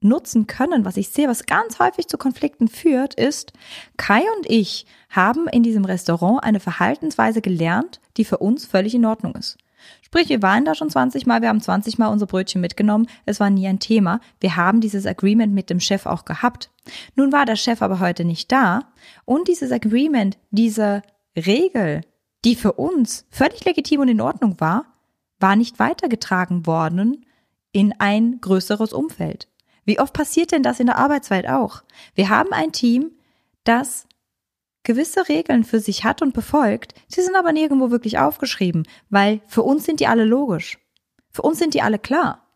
nutzen 0.00 0.46
können, 0.46 0.84
was 0.84 0.96
ich 0.96 1.10
sehe, 1.10 1.28
was 1.28 1.46
ganz 1.46 1.78
häufig 1.78 2.08
zu 2.08 2.18
Konflikten 2.18 2.68
führt, 2.68 3.14
ist, 3.14 3.52
Kai 3.96 4.22
und 4.36 4.48
ich 4.48 4.86
haben 5.08 5.46
in 5.48 5.62
diesem 5.62 5.84
Restaurant 5.84 6.42
eine 6.42 6.60
Verhaltensweise 6.60 7.40
gelernt, 7.40 8.00
die 8.16 8.24
für 8.24 8.38
uns 8.38 8.64
völlig 8.64 8.94
in 8.94 9.04
Ordnung 9.04 9.34
ist. 9.34 9.58
Sprich, 10.02 10.28
wir 10.28 10.42
waren 10.42 10.64
da 10.64 10.74
schon 10.74 10.90
20 10.90 11.26
Mal, 11.26 11.40
wir 11.40 11.48
haben 11.48 11.60
20 11.60 11.98
Mal 11.98 12.08
unser 12.08 12.26
Brötchen 12.26 12.60
mitgenommen, 12.60 13.06
es 13.26 13.40
war 13.40 13.50
nie 13.50 13.66
ein 13.66 13.78
Thema. 13.78 14.20
Wir 14.40 14.56
haben 14.56 14.80
dieses 14.80 15.06
Agreement 15.06 15.54
mit 15.54 15.70
dem 15.70 15.80
Chef 15.80 16.06
auch 16.06 16.24
gehabt. 16.24 16.70
Nun 17.14 17.32
war 17.32 17.46
der 17.46 17.56
Chef 17.56 17.80
aber 17.82 18.00
heute 18.00 18.24
nicht 18.24 18.50
da 18.52 18.80
und 19.24 19.48
dieses 19.48 19.72
Agreement, 19.72 20.38
diese 20.50 21.02
Regel, 21.36 22.02
die 22.44 22.56
für 22.56 22.72
uns 22.72 23.26
völlig 23.30 23.64
legitim 23.64 24.00
und 24.00 24.08
in 24.08 24.20
Ordnung 24.20 24.60
war, 24.60 24.86
war 25.38 25.56
nicht 25.56 25.78
weitergetragen 25.78 26.66
worden 26.66 27.24
in 27.72 27.94
ein 27.98 28.40
größeres 28.40 28.92
Umfeld. 28.92 29.49
Wie 29.90 29.98
oft 29.98 30.12
passiert 30.12 30.52
denn 30.52 30.62
das 30.62 30.78
in 30.78 30.86
der 30.86 30.98
Arbeitswelt 30.98 31.48
auch? 31.48 31.82
Wir 32.14 32.28
haben 32.28 32.52
ein 32.52 32.70
Team, 32.70 33.10
das 33.64 34.06
gewisse 34.84 35.28
Regeln 35.28 35.64
für 35.64 35.80
sich 35.80 36.04
hat 36.04 36.22
und 36.22 36.32
befolgt, 36.32 36.94
sie 37.08 37.22
sind 37.22 37.34
aber 37.34 37.50
nirgendwo 37.50 37.90
wirklich 37.90 38.16
aufgeschrieben, 38.20 38.86
weil 39.08 39.40
für 39.48 39.64
uns 39.64 39.84
sind 39.84 39.98
die 39.98 40.06
alle 40.06 40.24
logisch. 40.24 40.78
Für 41.32 41.42
uns 41.42 41.58
sind 41.58 41.74
die 41.74 41.82
alle 41.82 41.98
klar. 41.98 42.46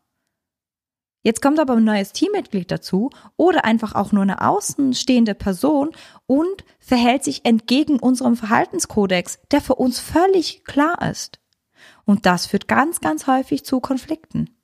Jetzt 1.23 1.41
kommt 1.41 1.59
aber 1.59 1.73
ein 1.73 1.83
neues 1.83 2.13
Teammitglied 2.13 2.71
dazu 2.71 3.09
oder 3.35 3.65
einfach 3.65 3.95
auch 3.95 4.13
nur 4.13 4.23
eine 4.23 4.39
außenstehende 4.39 5.35
Person 5.35 5.91
und 6.27 6.63
verhält 6.79 7.25
sich 7.25 7.43
entgegen 7.43 7.99
unserem 7.99 8.37
Verhaltenskodex, 8.37 9.39
der 9.51 9.59
für 9.59 9.75
uns 9.75 9.99
völlig 9.99 10.63
klar 10.63 11.01
ist. 11.11 11.41
Und 12.05 12.25
das 12.25 12.45
führt 12.45 12.69
ganz, 12.69 13.01
ganz 13.01 13.27
häufig 13.27 13.65
zu 13.65 13.81
Konflikten. 13.81 14.54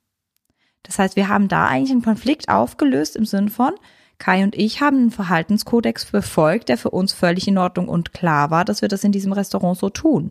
Das 0.82 0.98
heißt, 0.98 1.16
wir 1.16 1.28
haben 1.28 1.48
da 1.48 1.66
eigentlich 1.66 1.90
einen 1.90 2.02
Konflikt 2.02 2.48
aufgelöst 2.48 3.16
im 3.16 3.24
Sinn 3.24 3.48
von, 3.48 3.72
Kai 4.18 4.44
und 4.44 4.54
ich 4.54 4.80
haben 4.80 4.98
einen 4.98 5.10
Verhaltenskodex 5.10 6.06
befolgt, 6.06 6.68
der 6.68 6.78
für 6.78 6.90
uns 6.90 7.12
völlig 7.12 7.48
in 7.48 7.58
Ordnung 7.58 7.88
und 7.88 8.12
klar 8.12 8.50
war, 8.50 8.64
dass 8.64 8.80
wir 8.80 8.88
das 8.88 9.02
in 9.02 9.10
diesem 9.10 9.32
Restaurant 9.32 9.76
so 9.76 9.90
tun. 9.90 10.30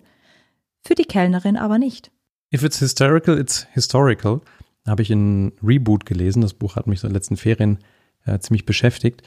Für 0.82 0.96
die 0.96 1.04
Kellnerin 1.04 1.58
aber 1.58 1.78
nicht. 1.78 2.10
If 2.54 2.64
it's 2.64 2.80
hysterical, 2.80 3.38
it's 3.38 3.68
historical. 3.72 4.42
Habe 4.88 5.02
ich 5.02 5.12
in 5.12 5.52
Reboot 5.62 6.06
gelesen. 6.06 6.42
Das 6.42 6.54
Buch 6.54 6.78
hat 6.78 6.88
mich 6.88 7.02
so 7.02 7.08
in 7.08 7.12
den 7.12 7.16
letzten 7.16 7.36
Ferien 7.38 7.80
äh, 8.26 8.40
ziemlich 8.40 8.66
beschäftigt. 8.66 9.24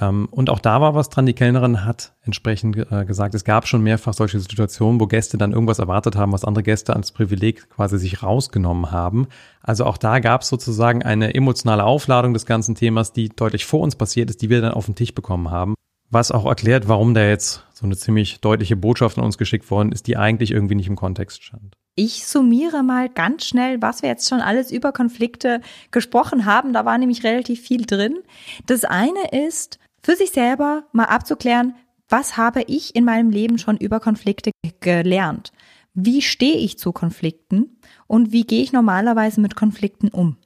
Ähm, 0.00 0.28
und 0.30 0.50
auch 0.50 0.58
da 0.58 0.80
war 0.80 0.94
was 0.94 1.08
dran. 1.08 1.26
Die 1.26 1.34
Kellnerin 1.34 1.84
hat 1.84 2.14
entsprechend 2.22 2.76
äh, 2.76 3.04
gesagt, 3.04 3.34
es 3.34 3.44
gab 3.44 3.68
schon 3.68 3.82
mehrfach 3.82 4.12
solche 4.12 4.40
Situationen, 4.40 5.00
wo 5.00 5.06
Gäste 5.06 5.38
dann 5.38 5.52
irgendwas 5.52 5.78
erwartet 5.78 6.16
haben, 6.16 6.32
was 6.32 6.44
andere 6.44 6.64
Gäste 6.64 6.94
als 6.94 7.12
Privileg 7.12 7.70
quasi 7.70 7.98
sich 7.98 8.22
rausgenommen 8.22 8.90
haben. 8.90 9.28
Also 9.62 9.84
auch 9.84 9.96
da 9.96 10.18
gab 10.18 10.42
es 10.42 10.48
sozusagen 10.48 11.02
eine 11.02 11.34
emotionale 11.34 11.84
Aufladung 11.84 12.34
des 12.34 12.46
ganzen 12.46 12.74
Themas, 12.74 13.12
die 13.12 13.28
deutlich 13.28 13.66
vor 13.66 13.80
uns 13.80 13.94
passiert 13.96 14.30
ist, 14.30 14.42
die 14.42 14.50
wir 14.50 14.60
dann 14.60 14.74
auf 14.74 14.86
den 14.86 14.96
Tisch 14.96 15.14
bekommen 15.14 15.50
haben. 15.50 15.74
Was 16.10 16.30
auch 16.30 16.46
erklärt, 16.46 16.88
warum 16.88 17.14
da 17.14 17.24
jetzt 17.24 17.64
so 17.72 17.86
eine 17.86 17.96
ziemlich 17.96 18.40
deutliche 18.40 18.76
Botschaft 18.76 19.18
an 19.18 19.24
uns 19.24 19.38
geschickt 19.38 19.70
worden 19.70 19.92
ist, 19.92 20.06
die 20.06 20.16
eigentlich 20.16 20.50
irgendwie 20.50 20.74
nicht 20.74 20.88
im 20.88 20.96
Kontext 20.96 21.42
stand. 21.42 21.76
Ich 21.96 22.26
summiere 22.26 22.82
mal 22.82 23.08
ganz 23.08 23.46
schnell, 23.46 23.80
was 23.80 24.02
wir 24.02 24.08
jetzt 24.08 24.28
schon 24.28 24.40
alles 24.40 24.72
über 24.72 24.92
Konflikte 24.92 25.60
gesprochen 25.92 26.44
haben. 26.44 26.72
Da 26.72 26.84
war 26.84 26.98
nämlich 26.98 27.22
relativ 27.22 27.60
viel 27.60 27.86
drin. 27.86 28.18
Das 28.66 28.84
eine 28.84 29.30
ist, 29.46 29.78
für 30.04 30.16
sich 30.16 30.32
selber 30.32 30.84
mal 30.92 31.06
abzuklären, 31.06 31.74
was 32.10 32.36
habe 32.36 32.62
ich 32.66 32.94
in 32.94 33.04
meinem 33.04 33.30
Leben 33.30 33.56
schon 33.56 33.78
über 33.78 34.00
Konflikte 34.00 34.50
gelernt? 34.80 35.50
Wie 35.94 36.20
stehe 36.20 36.58
ich 36.58 36.78
zu 36.78 36.92
Konflikten 36.92 37.80
und 38.06 38.30
wie 38.30 38.44
gehe 38.44 38.62
ich 38.62 38.72
normalerweise 38.72 39.40
mit 39.40 39.56
Konflikten 39.56 40.08
um? 40.08 40.36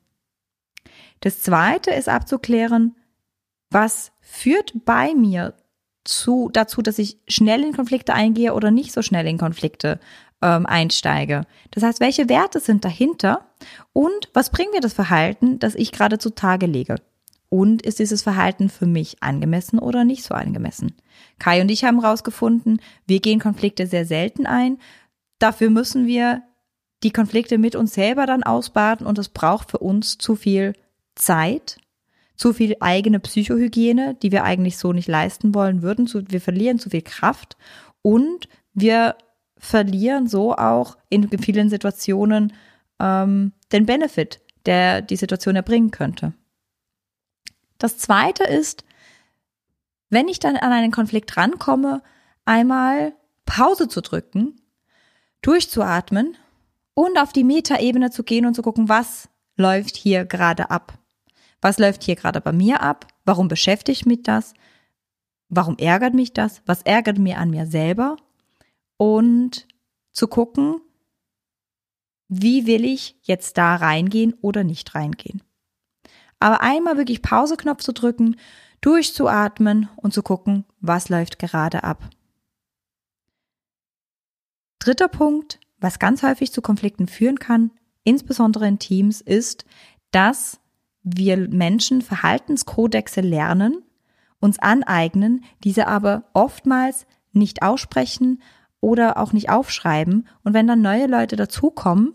Das 1.21 1.41
zweite 1.41 1.91
ist 1.91 2.09
abzuklären, 2.09 2.95
was 3.71 4.13
führt 4.21 4.73
bei 4.85 5.13
mir 5.15 5.55
zu, 6.05 6.51
dazu, 6.53 6.81
dass 6.81 7.01
ich 7.01 7.19
schnell 7.27 7.65
in 7.65 7.75
Konflikte 7.75 8.15
eingehe 8.15 8.55
oder 8.55 8.71
nicht 8.71 8.93
so 8.93 9.03
schnell 9.03 9.27
in 9.27 9.39
Konflikte 9.39 9.99
ähm, 10.41 10.67
einsteige. 10.67 11.47
Das 11.73 11.83
heißt, 11.83 11.99
welche 11.99 12.29
Werte 12.29 12.61
sind 12.61 12.85
dahinter 12.85 13.49
und 13.93 14.31
was 14.35 14.51
bringt 14.51 14.73
mir 14.73 14.81
das 14.81 14.93
Verhalten, 14.93 15.59
das 15.59 15.75
ich 15.75 15.91
gerade 15.91 16.19
zutage 16.19 16.67
lege? 16.67 16.97
Und 17.51 17.83
ist 17.83 17.99
dieses 17.99 18.23
Verhalten 18.23 18.69
für 18.69 18.87
mich 18.87 19.23
angemessen 19.23 19.79
oder 19.79 20.05
nicht 20.05 20.23
so 20.23 20.35
angemessen? 20.35 20.95
Kai 21.39 21.63
und 21.63 21.71
ich 21.71 21.85
haben 21.85 22.03
herausgefunden, 22.03 22.81
wir 23.07 23.21
gehen 23.21 23.41
Konflikte 23.41 23.87
sehr 23.87 24.05
selten 24.05 24.47
ein. 24.47 24.79
Dafür 25.39 25.71
müssen 25.71 26.07
wir 26.07 26.43
die 27.03 27.13
Konflikte 27.13 27.59
mit 27.59 27.77
uns 27.77 27.95
selber 27.95 28.27
dann 28.27 28.43
ausbaden 28.43 29.07
und 29.07 29.19
es 29.19 29.29
braucht 29.29 29.71
für 29.71 29.79
uns 29.79 30.19
zu 30.19 30.37
viel 30.37 30.75
Zeit, 31.15 31.79
zu 32.37 32.53
viel 32.53 32.77
eigene 32.81 33.21
Psychohygiene, 33.21 34.17
die 34.23 34.33
wir 34.33 34.45
eigentlich 34.45 34.77
so 34.79 34.93
nicht 34.93 35.09
leisten 35.09 35.55
wollen 35.55 35.83
würden. 35.83 36.09
Wir 36.31 36.41
verlieren 36.41 36.79
zu 36.79 36.91
viel 36.91 37.03
Kraft 37.03 37.57
und 38.03 38.49
wir 38.75 39.17
verlieren 39.57 40.29
so 40.29 40.55
auch 40.55 40.97
in 41.09 41.29
vielen 41.39 41.69
Situationen 41.69 42.53
ähm, 43.01 43.53
den 43.73 43.87
Benefit, 43.87 44.41
der 44.67 45.03
die 45.03 45.17
Situation 45.17 45.57
erbringen 45.57 45.91
könnte. 45.91 46.33
Das 47.79 47.99
zweite 47.99 48.45
ist, 48.45 48.85
wenn 50.11 50.29
ich 50.29 50.41
dann 50.41 50.57
an 50.57 50.73
einen 50.73 50.93
Konflikt 50.93 51.37
rankomme, 51.37 52.03
einmal 52.45 53.15
Pause 53.47 53.89
zu 53.89 54.01
drücken, 54.01 54.61
durchzuatmen 55.43 56.37
und 56.95 57.19
auf 57.19 57.33
die 57.33 57.45
Metaebene 57.45 58.11
zu 58.11 58.25
gehen 58.25 58.47
und 58.47 58.55
zu 58.55 58.63
gucken, 58.63 58.89
was 58.89 59.29
läuft 59.57 59.97
hier 59.97 60.25
gerade 60.25 60.71
ab. 60.71 60.99
Was 61.61 61.79
läuft 61.79 62.05
hier 62.05 62.17
gerade 62.17 62.41
bei 62.41 62.53
mir 62.53 62.83
ab? 62.83 63.07
Warum 63.25 63.49
beschäftigt 63.49 64.07
mich 64.07 64.23
das? 64.23 64.55
Warum 65.49 65.77
ärgert 65.79 66.15
mich 66.15 66.33
das? 66.33 66.63
Was 66.67 66.83
ärgert 66.83 67.19
mir 67.19 67.39
an 67.39 67.51
mir 67.51 67.67
selber? 67.67 68.17
Und 68.97 69.67
zu 70.13 70.29
gucken, 70.29 70.81
wie 72.29 72.67
will 72.67 72.85
ich 72.85 73.17
jetzt 73.23 73.57
da 73.57 73.77
reingehen 73.77 74.35
oder 74.43 74.65
nicht 74.65 74.95
reingehen. 74.95 75.43
Aber 76.41 76.61
einmal 76.61 76.97
wirklich 76.97 77.23
Pauseknopf 77.23 77.83
zu 77.83 77.93
drücken, 77.93 78.37
durchzuatmen 78.81 79.89
und 79.97 80.13
zu 80.15 80.23
gucken, 80.23 80.65
was 80.81 81.09
läuft 81.09 81.39
gerade 81.39 81.85
ab. 81.85 82.09
Dritter 84.79 85.09
Punkt, 85.09 85.59
was 85.81 85.99
ganz 85.99 86.23
häufig 86.23 86.53
zu 86.53 86.63
Konflikten 86.63 87.09
führen 87.09 87.39
kann, 87.39 87.73
insbesondere 88.05 88.69
in 88.69 88.79
Teams, 88.79 89.21
ist, 89.21 89.65
dass 90.13 90.61
wir 91.03 91.37
Menschen 91.49 92.03
Verhaltenskodexe 92.03 93.21
lernen, 93.21 93.83
uns 94.41 94.59
aneignen, 94.59 95.45
diese 95.65 95.89
aber 95.89 96.25
oftmals 96.33 97.07
nicht 97.33 97.63
aussprechen 97.63 98.41
oder 98.81 99.17
auch 99.17 99.33
nicht 99.33 99.51
aufschreiben. 99.51 100.29
Und 100.45 100.55
wenn 100.55 100.67
dann 100.67 100.81
neue 100.81 101.07
Leute 101.07 101.37
dazukommen, 101.37 102.15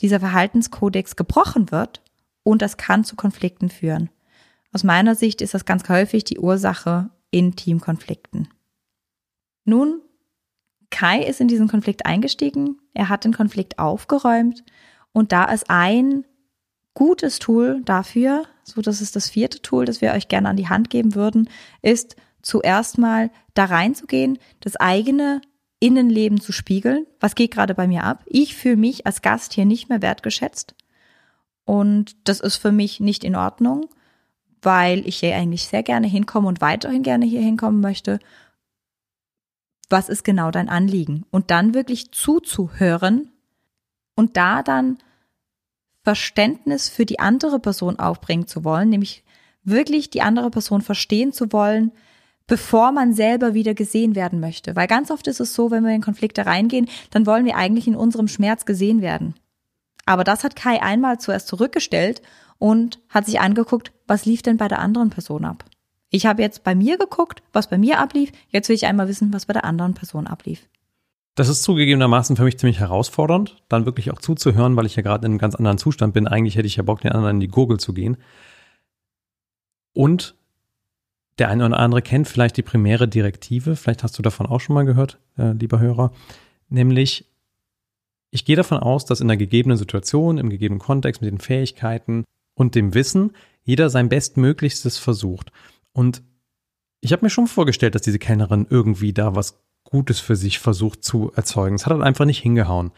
dieser 0.00 0.20
Verhaltenskodex 0.20 1.16
gebrochen 1.16 1.70
wird 1.70 2.02
und 2.44 2.62
das 2.62 2.76
kann 2.76 3.02
zu 3.02 3.16
Konflikten 3.16 3.68
führen. 3.68 4.10
Aus 4.72 4.84
meiner 4.84 5.16
Sicht 5.16 5.40
ist 5.42 5.54
das 5.54 5.64
ganz 5.64 5.88
häufig 5.88 6.22
die 6.22 6.38
Ursache 6.38 7.10
in 7.30 7.56
Teamkonflikten. 7.56 8.48
Nun, 9.64 10.00
Kai 10.90 11.24
ist 11.24 11.40
in 11.40 11.48
diesen 11.48 11.66
Konflikt 11.66 12.06
eingestiegen, 12.06 12.78
er 12.92 13.08
hat 13.08 13.24
den 13.24 13.32
Konflikt 13.32 13.80
aufgeräumt 13.80 14.62
und 15.12 15.32
da 15.32 15.46
ist 15.46 15.68
ein 15.68 16.24
gutes 16.92 17.40
Tool 17.40 17.82
dafür, 17.84 18.44
so 18.62 18.80
das 18.80 19.00
ist 19.00 19.16
das 19.16 19.28
vierte 19.28 19.60
Tool, 19.60 19.84
das 19.84 20.00
wir 20.00 20.12
euch 20.12 20.28
gerne 20.28 20.48
an 20.48 20.56
die 20.56 20.68
Hand 20.68 20.90
geben 20.90 21.14
würden, 21.14 21.48
ist 21.82 22.14
zuerst 22.42 22.98
mal 22.98 23.30
da 23.54 23.64
reinzugehen, 23.64 24.38
das 24.60 24.76
eigene 24.76 25.40
Innenleben 25.80 26.40
zu 26.40 26.52
spiegeln. 26.52 27.06
Was 27.20 27.34
geht 27.34 27.50
gerade 27.50 27.74
bei 27.74 27.86
mir 27.86 28.04
ab? 28.04 28.22
Ich 28.26 28.54
fühle 28.54 28.76
mich 28.76 29.06
als 29.06 29.22
Gast 29.22 29.52
hier 29.54 29.64
nicht 29.64 29.88
mehr 29.88 30.02
wertgeschätzt. 30.02 30.74
Und 31.64 32.28
das 32.28 32.40
ist 32.40 32.56
für 32.56 32.72
mich 32.72 33.00
nicht 33.00 33.24
in 33.24 33.36
Ordnung, 33.36 33.88
weil 34.62 35.06
ich 35.06 35.16
hier 35.16 35.36
eigentlich 35.36 35.66
sehr 35.66 35.82
gerne 35.82 36.06
hinkomme 36.06 36.48
und 36.48 36.60
weiterhin 36.60 37.02
gerne 37.02 37.26
hier 37.26 37.40
hinkommen 37.40 37.80
möchte. 37.80 38.18
Was 39.90 40.08
ist 40.08 40.24
genau 40.24 40.50
dein 40.50 40.68
Anliegen? 40.68 41.24
Und 41.30 41.50
dann 41.50 41.74
wirklich 41.74 42.12
zuzuhören 42.12 43.30
und 44.14 44.36
da 44.36 44.62
dann 44.62 44.98
Verständnis 46.02 46.88
für 46.88 47.06
die 47.06 47.18
andere 47.18 47.58
Person 47.58 47.98
aufbringen 47.98 48.46
zu 48.46 48.64
wollen, 48.64 48.90
nämlich 48.90 49.24
wirklich 49.62 50.10
die 50.10 50.22
andere 50.22 50.50
Person 50.50 50.82
verstehen 50.82 51.32
zu 51.32 51.52
wollen, 51.52 51.92
bevor 52.46 52.92
man 52.92 53.14
selber 53.14 53.54
wieder 53.54 53.72
gesehen 53.72 54.14
werden 54.14 54.38
möchte. 54.38 54.76
Weil 54.76 54.86
ganz 54.86 55.10
oft 55.10 55.26
ist 55.26 55.40
es 55.40 55.54
so, 55.54 55.70
wenn 55.70 55.84
wir 55.84 55.94
in 55.94 56.02
Konflikte 56.02 56.44
reingehen, 56.44 56.88
dann 57.10 57.24
wollen 57.24 57.46
wir 57.46 57.56
eigentlich 57.56 57.86
in 57.86 57.96
unserem 57.96 58.28
Schmerz 58.28 58.66
gesehen 58.66 59.00
werden. 59.00 59.34
Aber 60.06 60.24
das 60.24 60.44
hat 60.44 60.56
Kai 60.56 60.82
einmal 60.82 61.18
zuerst 61.18 61.48
zurückgestellt 61.48 62.22
und 62.58 63.00
hat 63.08 63.26
sich 63.26 63.40
angeguckt, 63.40 63.92
was 64.06 64.26
lief 64.26 64.42
denn 64.42 64.56
bei 64.56 64.68
der 64.68 64.78
anderen 64.78 65.10
Person 65.10 65.44
ab. 65.44 65.64
Ich 66.10 66.26
habe 66.26 66.42
jetzt 66.42 66.62
bei 66.62 66.74
mir 66.74 66.96
geguckt, 66.98 67.42
was 67.52 67.68
bei 67.68 67.78
mir 67.78 67.98
ablief. 67.98 68.30
Jetzt 68.48 68.68
will 68.68 68.76
ich 68.76 68.86
einmal 68.86 69.08
wissen, 69.08 69.32
was 69.32 69.46
bei 69.46 69.52
der 69.52 69.64
anderen 69.64 69.94
Person 69.94 70.26
ablief. 70.26 70.68
Das 71.34 71.48
ist 71.48 71.64
zugegebenermaßen 71.64 72.36
für 72.36 72.44
mich 72.44 72.58
ziemlich 72.58 72.78
herausfordernd, 72.78 73.62
dann 73.68 73.86
wirklich 73.86 74.12
auch 74.12 74.20
zuzuhören, 74.20 74.76
weil 74.76 74.86
ich 74.86 74.94
ja 74.94 75.02
gerade 75.02 75.26
in 75.26 75.32
einem 75.32 75.38
ganz 75.38 75.56
anderen 75.56 75.78
Zustand 75.78 76.14
bin. 76.14 76.28
Eigentlich 76.28 76.54
hätte 76.54 76.68
ich 76.68 76.76
ja 76.76 76.84
Bock, 76.84 77.00
den 77.00 77.10
anderen 77.10 77.36
in 77.36 77.40
die 77.40 77.48
Gurgel 77.48 77.80
zu 77.80 77.92
gehen. 77.92 78.16
Und 79.92 80.36
der 81.38 81.48
eine 81.48 81.66
oder 81.66 81.78
andere 81.78 82.02
kennt 82.02 82.28
vielleicht 82.28 82.56
die 82.56 82.62
primäre 82.62 83.08
Direktive, 83.08 83.74
vielleicht 83.74 84.04
hast 84.04 84.16
du 84.16 84.22
davon 84.22 84.46
auch 84.46 84.60
schon 84.60 84.74
mal 84.74 84.84
gehört, 84.84 85.18
äh, 85.36 85.50
lieber 85.52 85.80
Hörer, 85.80 86.12
nämlich 86.68 87.26
ich 88.34 88.44
gehe 88.44 88.56
davon 88.56 88.78
aus, 88.78 89.04
dass 89.04 89.20
in 89.20 89.28
der 89.28 89.36
gegebenen 89.36 89.78
Situation, 89.78 90.38
im 90.38 90.50
gegebenen 90.50 90.80
Kontext 90.80 91.22
mit 91.22 91.30
den 91.30 91.38
Fähigkeiten 91.38 92.24
und 92.54 92.74
dem 92.74 92.92
Wissen 92.92 93.30
jeder 93.62 93.90
sein 93.90 94.08
Bestmöglichstes 94.08 94.98
versucht. 94.98 95.52
Und 95.92 96.20
ich 97.00 97.12
habe 97.12 97.24
mir 97.24 97.30
schon 97.30 97.46
vorgestellt, 97.46 97.94
dass 97.94 98.02
diese 98.02 98.18
Kellnerin 98.18 98.66
irgendwie 98.68 99.12
da 99.12 99.36
was 99.36 99.62
Gutes 99.84 100.18
für 100.18 100.34
sich 100.34 100.58
versucht 100.58 101.04
zu 101.04 101.30
erzeugen. 101.36 101.76
Es 101.76 101.86
hat 101.86 101.92
halt 101.92 102.02
einfach 102.02 102.24
nicht 102.24 102.40
hingehauen. 102.40 102.90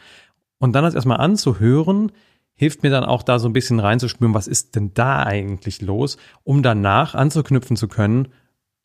Und 0.57 0.73
dann 0.73 0.83
das 0.83 0.95
erstmal 0.95 1.19
anzuhören, 1.19 2.11
hilft 2.55 2.81
mir 2.81 2.89
dann 2.89 3.03
auch 3.03 3.21
da 3.21 3.37
so 3.37 3.47
ein 3.47 3.53
bisschen 3.53 3.79
reinzuspüren, 3.79 4.33
was 4.33 4.47
ist 4.47 4.75
denn 4.75 4.95
da 4.95 5.21
eigentlich 5.21 5.83
los, 5.83 6.17
um 6.45 6.63
danach 6.63 7.13
anzuknüpfen 7.13 7.77
zu 7.77 7.87
können 7.87 8.29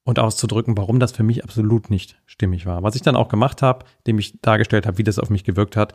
und 0.04 0.18
auszudrücken, 0.18 0.76
warum 0.76 1.00
das 1.00 1.12
für 1.12 1.22
mich 1.22 1.44
absolut 1.44 1.88
nicht 1.88 2.20
stimmig 2.26 2.66
war. 2.66 2.82
Was 2.82 2.94
ich 2.94 3.02
dann 3.02 3.16
auch 3.16 3.28
gemacht 3.28 3.62
habe, 3.62 3.86
dem 4.06 4.18
ich 4.18 4.40
dargestellt 4.42 4.86
habe, 4.86 4.98
wie 4.98 5.04
das 5.04 5.18
auf 5.18 5.30
mich 5.30 5.44
gewirkt 5.44 5.76
hat. 5.76 5.94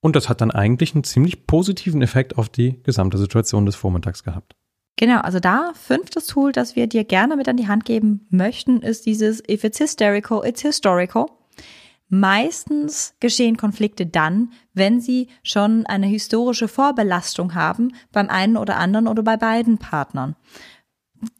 Und 0.00 0.14
das 0.16 0.28
hat 0.28 0.40
dann 0.40 0.50
eigentlich 0.50 0.94
einen 0.94 1.04
ziemlich 1.04 1.46
positiven 1.46 2.02
Effekt 2.02 2.38
auf 2.38 2.48
die 2.48 2.82
gesamte 2.82 3.18
Situation 3.18 3.66
des 3.66 3.76
Vormittags 3.76 4.22
gehabt. 4.22 4.54
Genau, 4.96 5.20
also 5.20 5.38
da 5.38 5.72
fünftes 5.74 6.26
Tool, 6.26 6.50
das 6.50 6.74
wir 6.74 6.88
dir 6.88 7.04
gerne 7.04 7.36
mit 7.36 7.48
an 7.48 7.56
die 7.56 7.68
Hand 7.68 7.84
geben 7.84 8.26
möchten, 8.30 8.82
ist 8.82 9.06
dieses 9.06 9.40
If 9.48 9.62
it's 9.62 9.78
hysterical, 9.78 10.44
it's 10.44 10.62
historical. 10.62 11.26
Meistens 12.08 13.14
geschehen 13.20 13.56
Konflikte 13.56 14.06
dann, 14.06 14.52
wenn 14.72 15.00
sie 15.00 15.28
schon 15.42 15.86
eine 15.86 16.06
historische 16.06 16.66
Vorbelastung 16.66 17.54
haben 17.54 17.92
beim 18.12 18.28
einen 18.28 18.56
oder 18.56 18.76
anderen 18.76 19.06
oder 19.06 19.22
bei 19.22 19.36
beiden 19.36 19.78
Partnern, 19.78 20.34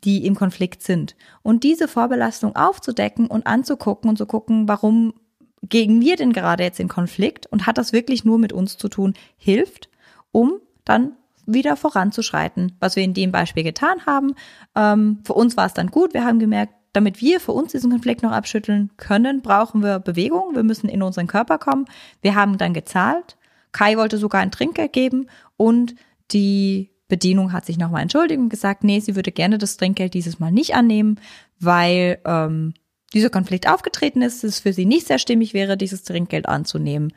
die 0.05 0.27
im 0.27 0.35
Konflikt 0.35 0.83
sind. 0.83 1.17
Und 1.43 1.65
diese 1.65 1.89
Vorbelastung 1.89 2.55
aufzudecken 2.55 3.27
und 3.29 3.47
anzugucken 3.47 4.11
und 4.11 4.19
zu 4.19 4.27
gucken, 4.27 4.69
warum 4.69 5.15
gehen 5.63 6.01
wir 6.01 6.17
denn 6.17 6.33
gerade 6.33 6.63
jetzt 6.63 6.81
in 6.81 6.89
Konflikt 6.89 7.47
und 7.47 7.67
hat 7.67 7.79
das 7.79 7.93
wirklich 7.93 8.25
nur 8.25 8.39
mit 8.39 8.53
uns 8.53 8.77
zu 8.77 8.89
tun, 8.89 9.15
hilft, 9.37 9.89
um 10.33 10.61
dann 10.85 11.13
wieder 11.47 11.77
voranzuschreiten, 11.77 12.77
was 12.79 12.97
wir 12.97 13.03
in 13.03 13.15
dem 13.15 13.33
Beispiel 13.33 13.65
getan 13.65 14.05
haben. 14.07 14.35
Ähm, 14.75 15.21
für 15.25 15.33
uns 15.33 15.57
war 15.57 15.67
es 15.67 15.75
dann 15.75 15.89
gut. 15.89 16.15
Wir 16.15 16.25
haben 16.25 16.39
gemerkt, 16.39 16.75
damit 16.93 17.21
wir 17.21 17.41
für 17.41 17.53
uns 17.53 17.73
diesen 17.73 17.91
Konflikt 17.91 18.23
noch 18.23 18.33
abschütteln 18.33 18.91
können, 18.97 19.43
brauchen 19.43 19.83
wir 19.83 19.99
Bewegung. 19.99 20.55
Wir 20.55 20.63
müssen 20.63 20.89
in 20.89 21.03
unseren 21.03 21.27
Körper 21.27 21.59
kommen. 21.59 21.87
Wir 22.23 22.35
haben 22.35 22.59
dann 22.59 22.75
gezahlt. 22.75 23.37
Kai 23.73 23.97
wollte 23.97 24.19
sogar 24.19 24.41
ein 24.41 24.51
Trinkgeld 24.51 24.93
geben 24.93 25.29
und 25.57 25.95
die 26.33 26.91
Bedienung 27.09 27.53
hat 27.53 27.65
sich 27.65 27.79
nochmal 27.79 28.03
entschuldigt 28.03 28.41
und 28.41 28.49
gesagt, 28.51 28.85
nee, 28.85 29.01
sie 29.01 29.17
würde 29.17 29.33
gerne 29.33 29.59
das 29.59 29.77
Trinkgeld 29.77 30.15
dieses 30.15 30.39
Mal 30.39 30.53
nicht 30.53 30.75
annehmen, 30.75 31.19
weil 31.59 32.19
ähm, 32.25 32.75
dieser 33.15 33.31
Konflikt 33.31 33.69
aufgetreten 33.69 34.23
ist, 34.23 34.45
es 34.45 34.61
für 34.61 34.73
sie 34.73 34.85
nicht 34.85 35.07
sehr 35.07 35.19
stimmig 35.19 35.55
wäre, 35.55 35.77
dieses 35.77 36.03
Trinkgeld 36.03 36.49
anzunehmen. 36.49 37.13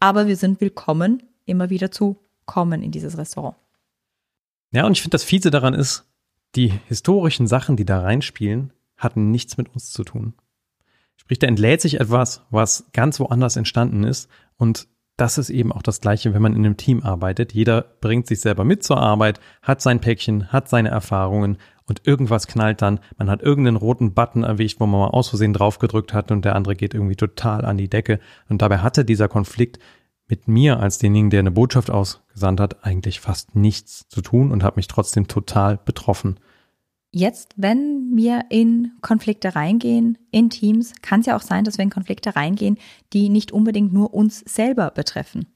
Aber 0.00 0.26
wir 0.26 0.36
sind 0.36 0.60
willkommen, 0.60 1.22
immer 1.46 1.70
wieder 1.70 1.90
zu 1.90 2.18
kommen 2.46 2.82
in 2.82 2.90
dieses 2.90 3.16
Restaurant. 3.16 3.56
Ja, 4.72 4.86
und 4.86 4.92
ich 4.92 5.02
finde, 5.02 5.14
das 5.14 5.24
Fiese 5.24 5.50
daran 5.50 5.74
ist, 5.74 6.04
die 6.56 6.72
historischen 6.88 7.46
Sachen, 7.46 7.76
die 7.76 7.84
da 7.84 8.00
reinspielen, 8.00 8.72
hatten 8.96 9.30
nichts 9.30 9.56
mit 9.56 9.72
uns 9.74 9.90
zu 9.90 10.04
tun. 10.04 10.34
Sprich, 11.16 11.38
da 11.38 11.46
entlädt 11.46 11.80
sich 11.80 12.00
etwas, 12.00 12.42
was 12.50 12.86
ganz 12.92 13.18
woanders 13.18 13.56
entstanden 13.56 14.04
ist. 14.04 14.28
Und 14.56 14.88
das 15.16 15.38
ist 15.38 15.50
eben 15.50 15.72
auch 15.72 15.82
das 15.82 16.00
Gleiche, 16.00 16.34
wenn 16.34 16.42
man 16.42 16.54
in 16.54 16.64
einem 16.64 16.76
Team 16.76 17.02
arbeitet. 17.02 17.52
Jeder 17.52 17.82
bringt 18.00 18.26
sich 18.26 18.40
selber 18.40 18.64
mit 18.64 18.82
zur 18.82 18.98
Arbeit, 18.98 19.40
hat 19.62 19.80
sein 19.80 20.00
Päckchen, 20.00 20.52
hat 20.52 20.68
seine 20.68 20.90
Erfahrungen 20.90 21.58
und 21.86 22.06
irgendwas 22.06 22.46
knallt 22.46 22.82
dann. 22.82 23.00
Man 23.18 23.30
hat 23.30 23.42
irgendeinen 23.42 23.76
roten 23.76 24.14
Button 24.14 24.42
erwischt, 24.42 24.80
wo 24.80 24.86
man 24.86 25.00
mal 25.00 25.08
aus 25.08 25.28
Versehen 25.28 25.52
draufgedrückt 25.52 26.12
hat 26.12 26.30
und 26.30 26.44
der 26.44 26.56
andere 26.56 26.76
geht 26.76 26.94
irgendwie 26.94 27.16
total 27.16 27.64
an 27.64 27.76
die 27.76 27.88
Decke. 27.88 28.20
Und 28.48 28.62
dabei 28.62 28.78
hatte 28.78 29.04
dieser 29.04 29.28
Konflikt 29.28 29.78
mit 30.26 30.48
mir 30.48 30.80
als 30.80 30.98
denjenigen, 30.98 31.30
der 31.30 31.40
eine 31.40 31.50
Botschaft 31.50 31.90
ausgesandt 31.90 32.60
hat, 32.60 32.84
eigentlich 32.84 33.20
fast 33.20 33.54
nichts 33.54 34.08
zu 34.08 34.22
tun 34.22 34.52
und 34.52 34.62
habe 34.62 34.76
mich 34.76 34.88
trotzdem 34.88 35.28
total 35.28 35.78
betroffen. 35.84 36.40
Jetzt, 37.10 37.52
wenn 37.56 38.16
wir 38.16 38.46
in 38.48 38.92
Konflikte 39.00 39.54
reingehen, 39.54 40.18
in 40.32 40.50
Teams, 40.50 40.94
kann 41.00 41.20
es 41.20 41.26
ja 41.26 41.36
auch 41.36 41.42
sein, 41.42 41.62
dass 41.62 41.78
wir 41.78 41.84
in 41.84 41.90
Konflikte 41.90 42.34
reingehen, 42.34 42.76
die 43.12 43.28
nicht 43.28 43.52
unbedingt 43.52 43.92
nur 43.92 44.12
uns 44.14 44.40
selber 44.40 44.90
betreffen. 44.90 45.46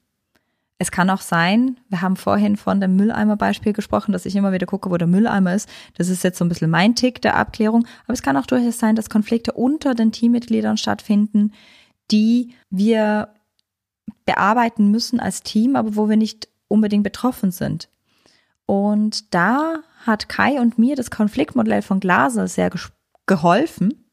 Es 0.81 0.93
kann 0.93 1.11
auch 1.11 1.21
sein, 1.21 1.81
wir 1.89 2.03
haben 2.03 2.17
vorhin 2.17 2.57
von 2.57 2.81
dem 2.81 2.95
Mülleimer-Beispiel 2.95 3.73
gesprochen, 3.73 4.13
dass 4.13 4.27
ich 4.27 4.37
immer 4.37 4.53
wieder 4.53 4.67
gucke, 4.67 4.91
wo 4.91 4.97
der 4.97 5.09
Mülleimer 5.09 5.55
ist. 5.55 5.69
Das 5.97 6.09
ist 6.09 6.23
jetzt 6.23 6.39
so 6.39 6.45
ein 6.45 6.49
bisschen 6.49 6.71
mein 6.71 6.95
Tick 6.95 7.21
der 7.21 7.37
Abklärung. 7.37 7.85
Aber 8.05 8.13
es 8.13 8.23
kann 8.23 8.37
auch 8.37 8.47
durchaus 8.47 8.79
sein, 8.79 8.95
dass 8.95 9.11
Konflikte 9.11 9.53
unter 9.53 9.97
den 9.97 10.13
Teammitgliedern 10.13 10.77
stattfinden, 10.77 11.53
die 12.13 12.55
wir 12.71 13.35
bearbeiten 14.25 14.91
müssen 14.93 15.19
als 15.19 15.43
Team, 15.43 15.75
aber 15.75 15.97
wo 15.97 16.09
wir 16.09 16.17
nicht 16.17 16.49
unbedingt 16.69 17.03
betroffen 17.03 17.51
sind. 17.51 17.89
Und 18.67 19.35
da 19.35 19.81
hat 20.07 20.29
Kai 20.29 20.61
und 20.61 20.79
mir 20.79 20.95
das 20.95 21.11
Konfliktmodell 21.11 21.83
von 21.83 21.99
Glaser 21.99 22.47
sehr 22.47 22.71
geholfen, 23.27 24.05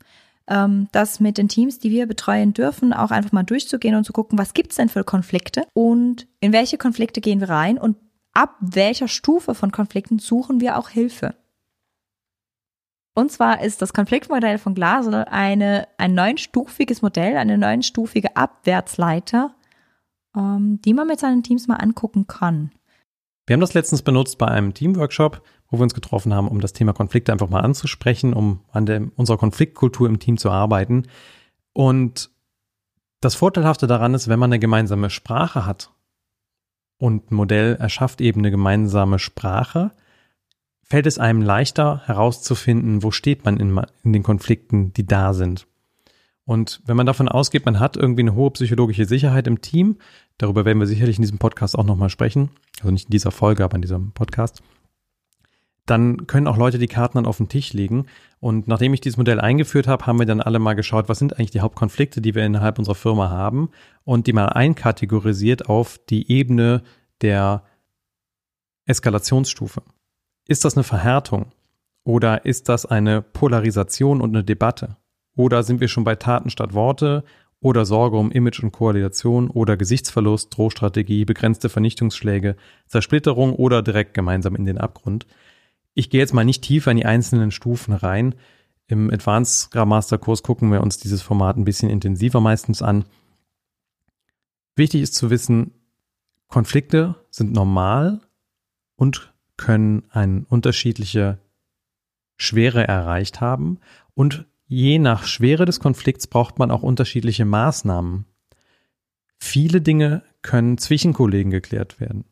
ähm, 0.47 0.87
das 0.91 1.19
mit 1.19 1.37
den 1.37 1.47
Teams, 1.47 1.79
die 1.79 1.91
wir 1.91 2.07
betreuen 2.07 2.53
dürfen, 2.53 2.93
auch 2.93 3.11
einfach 3.11 3.31
mal 3.31 3.43
durchzugehen 3.43 3.95
und 3.95 4.03
zu 4.03 4.13
gucken, 4.13 4.37
was 4.37 4.53
gibt's 4.53 4.75
denn 4.75 4.89
für 4.89 5.03
Konflikte 5.03 5.63
und 5.73 6.27
in 6.39 6.53
welche 6.53 6.77
Konflikte 6.77 7.21
gehen 7.21 7.39
wir 7.39 7.49
rein 7.49 7.77
und 7.77 7.97
ab 8.33 8.55
welcher 8.59 9.07
Stufe 9.07 9.55
von 9.55 9.71
Konflikten 9.71 10.19
suchen 10.19 10.59
wir 10.59 10.77
auch 10.77 10.89
Hilfe. 10.89 11.35
Und 13.17 13.31
zwar 13.31 13.61
ist 13.61 13.81
das 13.81 13.93
Konfliktmodell 13.93 14.57
von 14.57 14.75
Glasel 14.75 15.23
eine, 15.23 15.87
ein 15.97 16.13
neunstufiges 16.13 17.01
Modell, 17.01 17.37
eine 17.37 17.57
neunstufige 17.57 18.35
Abwärtsleiter, 18.35 19.55
ähm, 20.35 20.81
die 20.83 20.93
man 20.93 21.07
mit 21.07 21.19
seinen 21.19 21.41
Teams 21.41 21.67
mal 21.67 21.77
angucken 21.77 22.27
kann. 22.27 22.71
Wir 23.45 23.53
haben 23.53 23.61
das 23.61 23.73
letztens 23.73 24.01
benutzt 24.01 24.37
bei 24.37 24.47
einem 24.47 24.73
Teamworkshop 24.73 25.41
wo 25.69 25.79
wir 25.79 25.83
uns 25.83 25.93
getroffen 25.93 26.33
haben, 26.33 26.47
um 26.47 26.61
das 26.61 26.73
Thema 26.73 26.93
Konflikte 26.93 27.31
einfach 27.31 27.49
mal 27.49 27.61
anzusprechen, 27.61 28.33
um 28.33 28.61
an 28.71 28.85
der, 28.85 29.07
unserer 29.15 29.37
Konfliktkultur 29.37 30.07
im 30.07 30.19
Team 30.19 30.37
zu 30.37 30.49
arbeiten. 30.49 31.03
Und 31.73 32.29
das 33.21 33.35
Vorteilhafte 33.35 33.87
daran 33.87 34.13
ist, 34.13 34.27
wenn 34.27 34.39
man 34.39 34.51
eine 34.51 34.59
gemeinsame 34.59 35.09
Sprache 35.09 35.65
hat 35.65 35.91
und 36.97 37.31
ein 37.31 37.35
Modell 37.35 37.75
erschafft 37.75 38.21
eben 38.21 38.41
eine 38.41 38.51
gemeinsame 38.51 39.19
Sprache, 39.19 39.91
fällt 40.83 41.07
es 41.07 41.17
einem 41.17 41.41
leichter 41.41 42.01
herauszufinden, 42.05 43.01
wo 43.01 43.11
steht 43.11 43.43
man 43.43 43.57
in, 43.57 43.81
in 44.03 44.13
den 44.13 44.23
Konflikten, 44.23 44.93
die 44.93 45.05
da 45.05 45.33
sind. 45.33 45.67
Und 46.45 46.81
wenn 46.85 46.95
man 46.95 47.07
davon 47.07 47.27
ausgeht, 47.27 47.65
man 47.65 47.79
hat 47.79 47.97
irgendwie 47.97 48.21
eine 48.21 48.35
hohe 48.35 48.51
psychologische 48.51 49.05
Sicherheit 49.05 49.47
im 49.47 49.61
Team, 49.61 49.97
darüber 50.37 50.63
werden 50.63 50.79
wir 50.79 50.87
sicherlich 50.87 51.17
in 51.17 51.23
diesem 51.23 51.39
Podcast 51.39 51.77
auch 51.77 51.83
nochmal 51.83 52.09
sprechen, 52.09 52.51
also 52.79 52.91
nicht 52.91 53.05
in 53.05 53.11
dieser 53.11 53.31
Folge, 53.31 53.63
aber 53.63 53.75
in 53.75 53.81
diesem 53.81 54.11
Podcast, 54.11 54.61
dann 55.85 56.27
können 56.27 56.47
auch 56.47 56.57
Leute 56.57 56.79
die 56.79 56.87
Karten 56.87 57.17
dann 57.17 57.25
auf 57.25 57.37
den 57.37 57.49
Tisch 57.49 57.73
legen. 57.73 58.07
Und 58.39 58.67
nachdem 58.67 58.93
ich 58.93 59.01
dieses 59.01 59.17
Modell 59.17 59.39
eingeführt 59.39 59.87
habe, 59.87 60.05
haben 60.05 60.19
wir 60.19 60.25
dann 60.25 60.41
alle 60.41 60.59
mal 60.59 60.73
geschaut, 60.73 61.09
was 61.09 61.19
sind 61.19 61.33
eigentlich 61.33 61.51
die 61.51 61.61
Hauptkonflikte, 61.61 62.21
die 62.21 62.33
wir 62.33 62.45
innerhalb 62.45 62.79
unserer 62.79 62.95
Firma 62.95 63.29
haben 63.29 63.69
und 64.03 64.27
die 64.27 64.33
mal 64.33 64.47
einkategorisiert 64.47 65.67
auf 65.67 65.99
die 66.09 66.31
Ebene 66.31 66.81
der 67.21 67.63
Eskalationsstufe. 68.85 69.83
Ist 70.47 70.65
das 70.65 70.75
eine 70.75 70.83
Verhärtung 70.83 71.51
oder 72.03 72.45
ist 72.45 72.69
das 72.69 72.85
eine 72.85 73.21
Polarisation 73.21 74.21
und 74.21 74.35
eine 74.35 74.43
Debatte? 74.43 74.97
Oder 75.35 75.63
sind 75.63 75.81
wir 75.81 75.87
schon 75.87 76.03
bei 76.03 76.15
Taten 76.15 76.49
statt 76.49 76.73
Worte 76.73 77.23
oder 77.59 77.85
Sorge 77.85 78.17
um 78.17 78.31
Image 78.31 78.61
und 78.61 78.71
Koalition 78.71 79.49
oder 79.49 79.77
Gesichtsverlust, 79.77 80.55
Drohstrategie, 80.55 81.25
begrenzte 81.25 81.69
Vernichtungsschläge, 81.69 82.55
Zersplitterung 82.87 83.53
oder 83.53 83.81
direkt 83.81 84.13
gemeinsam 84.13 84.55
in 84.55 84.65
den 84.65 84.77
Abgrund? 84.77 85.25
Ich 85.93 86.09
gehe 86.09 86.19
jetzt 86.19 86.33
mal 86.33 86.45
nicht 86.45 86.61
tiefer 86.61 86.91
in 86.91 86.97
die 86.97 87.05
einzelnen 87.05 87.51
Stufen 87.51 87.93
rein. 87.93 88.35
Im 88.87 89.09
Advanced 89.09 89.61
Scrum 89.61 89.89
Master 89.89 90.17
Kurs 90.17 90.43
gucken 90.43 90.71
wir 90.71 90.81
uns 90.81 90.97
dieses 90.97 91.21
Format 91.21 91.57
ein 91.57 91.65
bisschen 91.65 91.89
intensiver 91.89 92.39
meistens 92.39 92.81
an. 92.81 93.05
Wichtig 94.75 95.01
ist 95.01 95.15
zu 95.15 95.29
wissen, 95.29 95.71
Konflikte 96.47 97.15
sind 97.31 97.53
normal 97.53 98.21
und 98.95 99.33
können 99.57 100.03
eine 100.09 100.45
unterschiedliche 100.49 101.39
Schwere 102.37 102.87
erreicht 102.87 103.41
haben. 103.41 103.79
Und 104.13 104.45
je 104.67 104.99
nach 104.99 105.25
Schwere 105.25 105.65
des 105.65 105.79
Konflikts 105.79 106.27
braucht 106.27 106.59
man 106.59 106.71
auch 106.71 106.83
unterschiedliche 106.83 107.45
Maßnahmen. 107.45 108.25
Viele 109.37 109.81
Dinge 109.81 110.23
können 110.41 110.77
zwischen 110.77 111.13
Kollegen 111.13 111.51
geklärt 111.51 111.99
werden. 111.99 112.25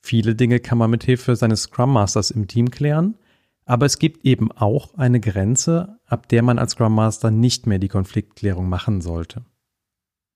Viele 0.00 0.34
Dinge 0.34 0.60
kann 0.60 0.78
man 0.78 0.90
mit 0.90 1.04
Hilfe 1.04 1.34
seines 1.36 1.62
Scrum 1.62 1.92
Masters 1.92 2.30
im 2.30 2.46
Team 2.46 2.70
klären, 2.70 3.16
aber 3.64 3.86
es 3.86 3.98
gibt 3.98 4.24
eben 4.24 4.52
auch 4.52 4.94
eine 4.94 5.20
Grenze, 5.20 5.98
ab 6.04 6.28
der 6.28 6.42
man 6.42 6.58
als 6.58 6.72
Scrum 6.72 6.94
Master 6.94 7.30
nicht 7.30 7.66
mehr 7.66 7.78
die 7.78 7.88
Konfliktklärung 7.88 8.68
machen 8.68 9.00
sollte. 9.00 9.44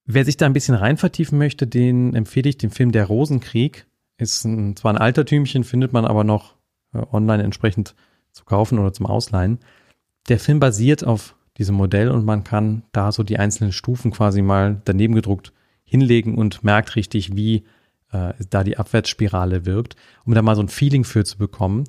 Wer 0.07 0.25
sich 0.25 0.39
da 0.39 0.47
ein 0.47 0.55
bisschen 0.55 0.75
rein 0.75 0.97
vertiefen 0.97 1.37
möchte, 1.37 1.67
den 1.67 2.15
empfehle 2.15 2.49
ich 2.49 2.57
den 2.57 2.71
Film 2.71 2.93
Der 2.93 3.05
Rosenkrieg. 3.05 3.87
Ist 4.17 4.45
ein, 4.45 4.75
zwar 4.75 4.95
ein 4.95 4.99
Altertümchen, 4.99 5.65
findet 5.65 5.93
man 5.93 6.07
aber 6.07 6.25
noch 6.25 6.57
äh, 6.95 7.03
online 7.13 7.43
entsprechend 7.43 7.95
zu 8.33 8.47
kaufen 8.47 8.79
oder 8.79 8.95
zum 8.95 9.05
Ausleihen. 9.05 9.59
Der 10.29 10.39
Film 10.39 10.61
basiert 10.61 11.05
auf 11.05 11.35
diesem 11.57 11.75
Modell 11.75 12.11
und 12.11 12.25
man 12.25 12.45
kann 12.45 12.83
da 12.93 13.13
so 13.13 13.23
die 13.23 13.39
einzelnen 13.39 13.73
Stufen 13.73 14.11
quasi 14.11 14.43
mal 14.43 14.81
daneben 14.85 15.15
gedruckt 15.15 15.53
hinlegen 15.85 16.37
und 16.37 16.63
merkt 16.63 16.97
richtig, 16.97 17.35
wie 17.35 17.65
äh, 18.13 18.35
da 18.51 18.63
die 18.63 18.77
Abwärtsspirale 18.77 19.67
wirkt, 19.67 19.97
um 20.25 20.35
da 20.35 20.43
mal 20.43 20.55
so 20.55 20.63
ein 20.63 20.69
Feeling 20.69 21.05
für 21.05 21.25
zu 21.25 21.39
bekommen. 21.39 21.85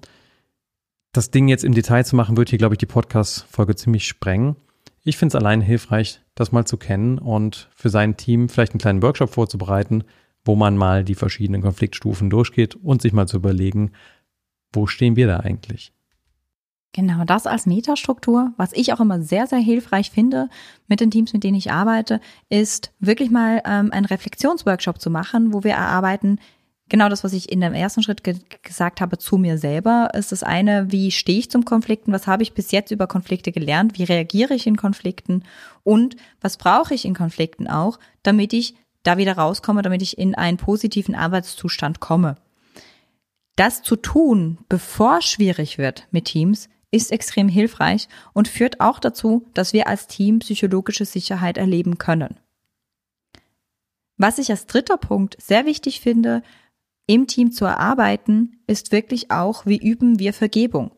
Das 1.11 1.31
Ding 1.31 1.47
jetzt 1.47 1.63
im 1.63 1.73
Detail 1.73 2.05
zu 2.05 2.15
machen, 2.15 2.37
wird 2.37 2.49
hier, 2.49 2.59
glaube 2.59 2.75
ich, 2.75 2.79
die 2.79 2.85
Podcast-Folge 2.85 3.75
ziemlich 3.75 4.07
sprengen. 4.07 4.55
Ich 5.03 5.17
finde 5.17 5.35
es 5.35 5.41
allein 5.41 5.61
hilfreich, 5.61 6.21
das 6.35 6.51
mal 6.51 6.65
zu 6.65 6.77
kennen 6.77 7.17
und 7.17 7.69
für 7.75 7.89
sein 7.89 8.15
Team 8.15 8.47
vielleicht 8.47 8.73
einen 8.73 8.79
kleinen 8.79 9.01
Workshop 9.01 9.31
vorzubereiten, 9.31 10.03
wo 10.45 10.55
man 10.55 10.77
mal 10.77 11.03
die 11.03 11.15
verschiedenen 11.15 11.61
Konfliktstufen 11.61 12.29
durchgeht 12.29 12.75
und 12.75 13.01
sich 13.01 13.11
mal 13.11 13.27
zu 13.27 13.37
überlegen, 13.37 13.91
wo 14.71 14.87
stehen 14.87 15.15
wir 15.15 15.27
da 15.27 15.37
eigentlich? 15.37 15.93
Genau, 16.93 17.23
das 17.23 17.45
als 17.45 17.67
Metastruktur, 17.67 18.51
was 18.57 18.73
ich 18.73 18.93
auch 18.93 18.99
immer 18.99 19.21
sehr, 19.21 19.45
sehr 19.45 19.59
hilfreich 19.59 20.09
finde 20.09 20.49
mit 20.87 20.99
den 20.99 21.11
Teams, 21.11 21.33
mit 21.33 21.43
denen 21.43 21.57
ich 21.57 21.71
arbeite, 21.71 22.19
ist 22.49 22.91
wirklich 22.99 23.29
mal 23.29 23.61
ähm, 23.63 23.91
einen 23.91 24.05
Reflexionsworkshop 24.05 24.99
zu 24.99 25.11
machen, 25.11 25.53
wo 25.53 25.63
wir 25.63 25.73
erarbeiten, 25.73 26.39
genau 26.89 27.07
das, 27.07 27.23
was 27.23 27.33
ich 27.33 27.51
in 27.51 27.61
dem 27.61 27.75
ersten 27.75 28.01
Schritt 28.01 28.23
ge 28.23 28.35
gesagt 28.63 29.01
habe, 29.01 29.19
zu 29.19 29.37
mir 29.37 29.59
selber, 29.59 30.09
ist 30.15 30.31
das 30.31 30.41
eine, 30.41 30.91
wie 30.91 31.11
stehe 31.11 31.37
ich 31.37 31.51
zum 31.51 31.63
Konflikten, 31.63 32.11
was 32.11 32.25
habe 32.25 32.41
ich 32.41 32.53
bis 32.53 32.71
jetzt 32.71 32.89
über 32.89 33.05
Konflikte 33.05 33.51
gelernt, 33.51 33.99
wie 33.99 34.03
reagiere 34.03 34.55
ich 34.55 34.65
in 34.65 34.75
Konflikten? 34.75 35.43
Und 35.83 36.15
was 36.41 36.57
brauche 36.57 36.95
ich 36.95 37.05
in 37.05 37.13
Konflikten 37.13 37.67
auch, 37.67 37.99
damit 38.23 38.51
ich 38.51 38.73
da 39.03 39.17
wieder 39.17 39.37
rauskomme, 39.37 39.81
damit 39.81 40.01
ich 40.01 40.17
in 40.17 40.35
einen 40.35 40.57
positiven 40.57 41.15
Arbeitszustand 41.15 41.99
komme. 41.99 42.35
Das 43.55 43.81
zu 43.83 43.95
tun, 43.95 44.57
bevor 44.69 45.21
schwierig 45.21 45.77
wird 45.77 46.07
mit 46.11 46.25
Teams, 46.25 46.69
ist 46.91 47.11
extrem 47.11 47.47
hilfreich 47.47 48.07
und 48.33 48.47
führt 48.47 48.79
auch 48.79 48.99
dazu, 48.99 49.45
dass 49.53 49.73
wir 49.73 49.87
als 49.87 50.07
Team 50.07 50.39
psychologische 50.39 51.05
Sicherheit 51.05 51.57
erleben 51.57 51.97
können. 51.97 52.39
Was 54.17 54.37
ich 54.37 54.49
als 54.51 54.65
dritter 54.65 54.97
Punkt 54.97 55.37
sehr 55.41 55.65
wichtig 55.65 56.01
finde, 56.01 56.43
im 57.07 57.25
Team 57.25 57.51
zu 57.51 57.65
erarbeiten, 57.65 58.59
ist 58.67 58.91
wirklich 58.91 59.31
auch, 59.31 59.65
wie 59.65 59.77
üben 59.77 60.19
wir 60.19 60.33
Vergebung. 60.33 60.91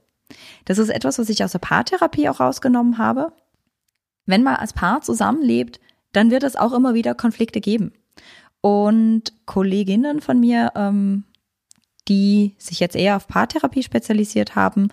Das 0.65 0.77
ist 0.77 0.89
etwas, 0.89 1.19
was 1.19 1.30
ich 1.30 1.43
aus 1.43 1.51
der 1.51 1.60
Paartherapie 1.60 2.30
auch 2.30 2.39
rausgenommen 2.39 2.97
habe. 2.97 3.34
Wenn 4.25 4.43
man 4.43 4.56
als 4.56 4.73
Paar 4.73 5.01
zusammenlebt, 5.01 5.80
dann 6.13 6.32
wird 6.32 6.43
es 6.43 6.56
auch 6.56 6.73
immer 6.73 6.93
wieder 6.93 7.15
Konflikte 7.15 7.62
geben. 7.62 7.93
Und 8.62 9.34
Kolleginnen 9.45 10.21
von 10.21 10.39
mir, 10.39 10.71
ähm, 10.75 11.23
die 12.08 12.56
sich 12.58 12.80
jetzt 12.80 12.95
eher 12.95 13.15
auf 13.15 13.27
Paartherapie 13.27 13.84
spezialisiert 13.84 14.56
haben, 14.56 14.89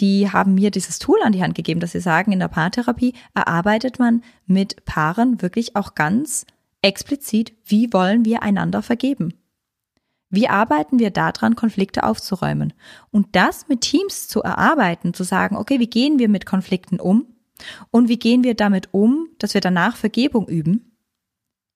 die 0.00 0.30
haben 0.30 0.54
mir 0.54 0.70
dieses 0.70 0.98
Tool 0.98 1.18
an 1.22 1.32
die 1.32 1.42
Hand 1.42 1.54
gegeben, 1.54 1.80
dass 1.80 1.92
sie 1.92 2.00
sagen, 2.00 2.32
in 2.32 2.38
der 2.38 2.48
Paartherapie 2.48 3.14
erarbeitet 3.34 3.98
man 3.98 4.22
mit 4.46 4.84
Paaren 4.84 5.40
wirklich 5.42 5.76
auch 5.76 5.94
ganz 5.94 6.46
explizit, 6.82 7.54
wie 7.64 7.92
wollen 7.92 8.24
wir 8.24 8.42
einander 8.42 8.82
vergeben? 8.82 9.34
Wie 10.28 10.48
arbeiten 10.48 10.98
wir 10.98 11.10
daran, 11.10 11.56
Konflikte 11.56 12.02
aufzuräumen? 12.02 12.74
Und 13.10 13.28
das 13.32 13.68
mit 13.68 13.80
Teams 13.82 14.28
zu 14.28 14.42
erarbeiten, 14.42 15.14
zu 15.14 15.24
sagen, 15.24 15.56
okay, 15.56 15.78
wie 15.78 15.88
gehen 15.88 16.18
wir 16.18 16.28
mit 16.28 16.46
Konflikten 16.46 17.00
um? 17.00 17.26
Und 17.90 18.08
wie 18.08 18.18
gehen 18.18 18.44
wir 18.44 18.54
damit 18.54 18.92
um, 18.92 19.28
dass 19.38 19.54
wir 19.54 19.60
danach 19.60 19.96
Vergebung 19.96 20.48
üben? 20.48 20.96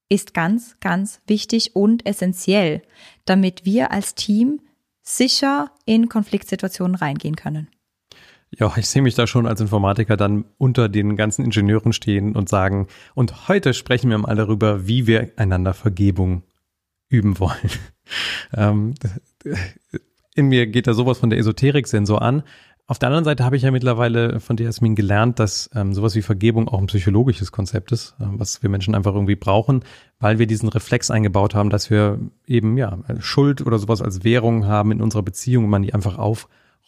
Ist 0.08 0.34
ganz, 0.34 0.76
ganz 0.80 1.20
wichtig 1.26 1.76
und 1.76 2.04
essentiell, 2.04 2.82
damit 3.24 3.64
wir 3.64 3.92
als 3.92 4.14
Team 4.14 4.60
sicher 5.00 5.70
in 5.86 6.08
Konfliktsituationen 6.08 6.96
reingehen 6.96 7.36
können. 7.36 7.68
Ja, 8.58 8.72
ich 8.76 8.88
sehe 8.88 9.02
mich 9.02 9.14
da 9.14 9.26
schon 9.26 9.46
als 9.46 9.60
Informatiker 9.60 10.16
dann 10.16 10.44
unter 10.58 10.88
den 10.88 11.16
ganzen 11.16 11.44
Ingenieuren 11.44 11.92
stehen 11.92 12.34
und 12.34 12.48
sagen, 12.48 12.88
und 13.14 13.48
heute 13.48 13.74
sprechen 13.74 14.10
wir 14.10 14.18
mal 14.18 14.34
darüber, 14.34 14.86
wie 14.86 15.06
wir 15.06 15.30
einander 15.36 15.72
Vergebung 15.72 16.42
üben 17.08 17.38
wollen. 17.38 17.70
ähm, 18.56 18.94
in 20.34 20.46
mir 20.46 20.66
geht 20.66 20.88
da 20.88 20.94
sowas 20.94 21.18
von 21.18 21.30
der 21.30 21.38
Esoterik-Sensor 21.38 22.22
an. 22.22 22.42
Auf 22.88 22.98
der 22.98 23.08
anderen 23.08 23.24
Seite 23.24 23.44
habe 23.44 23.54
ich 23.54 23.62
ja 23.62 23.70
mittlerweile 23.70 24.40
von 24.40 24.56
dir, 24.56 24.64
Jasmin, 24.64 24.96
gelernt, 24.96 25.38
dass 25.38 25.70
ähm, 25.76 25.94
sowas 25.94 26.16
wie 26.16 26.22
Vergebung 26.22 26.66
auch 26.66 26.80
ein 26.80 26.88
psychologisches 26.88 27.52
Konzept 27.52 27.92
ist, 27.92 28.16
äh, 28.18 28.24
was 28.30 28.64
wir 28.64 28.68
Menschen 28.68 28.96
einfach 28.96 29.14
irgendwie 29.14 29.36
brauchen, 29.36 29.84
weil 30.18 30.40
wir 30.40 30.48
diesen 30.48 30.68
Reflex 30.68 31.08
eingebaut 31.08 31.54
haben, 31.54 31.70
dass 31.70 31.88
wir 31.88 32.18
eben 32.48 32.76
ja 32.76 32.98
Schuld 33.20 33.64
oder 33.64 33.78
sowas 33.78 34.02
als 34.02 34.24
Währung 34.24 34.66
haben 34.66 34.90
in 34.90 35.02
unserer 35.02 35.22
Beziehung 35.22 35.64
und 35.64 35.70
man 35.70 35.82
die 35.82 35.94
einfach 35.94 36.18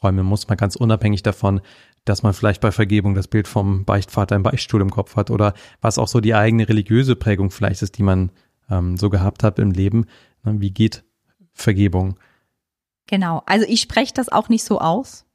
aufräumen 0.03 0.27
muss, 0.27 0.49
mal 0.49 0.57
ganz 0.57 0.77
unabhängig 0.77 1.23
davon, 1.23 1.61
dass 2.05 2.23
man 2.23 2.33
vielleicht 2.33 2.61
bei 2.61 2.73
Vergebung 2.73 3.15
das 3.15 3.29
Bild 3.29 3.47
vom 3.47 3.85
Beichtvater 3.85 4.37
im 4.37 4.43
Beichtstuhl 4.43 4.81
im 4.81 4.91
Kopf 4.91 5.17
hat 5.17 5.31
oder 5.31 5.55
was 5.81 5.99
auch 5.99 6.09
so 6.09 6.21
die 6.21 6.35
eigene 6.35 6.69
religiöse 6.69 7.17
Prägung 7.17 7.51
vielleicht 7.51 7.83
ist, 7.83 7.99
die 7.99 8.03
man 8.03 8.33
ähm, 8.71 8.97
so 8.97 9.11
gehabt 9.11 9.43
hat 9.43 9.59
im 9.59 9.71
Leben. 9.71 10.07
Ne, 10.43 10.61
wie 10.61 10.71
geht 10.71 11.05
Vergebung? 11.53 12.19
Genau, 13.07 13.43
also 13.47 13.67
ich 13.69 13.81
spreche 13.81 14.15
das 14.15 14.31
auch 14.31 14.49
nicht 14.49 14.65
so 14.65 14.81
aus 14.81 15.27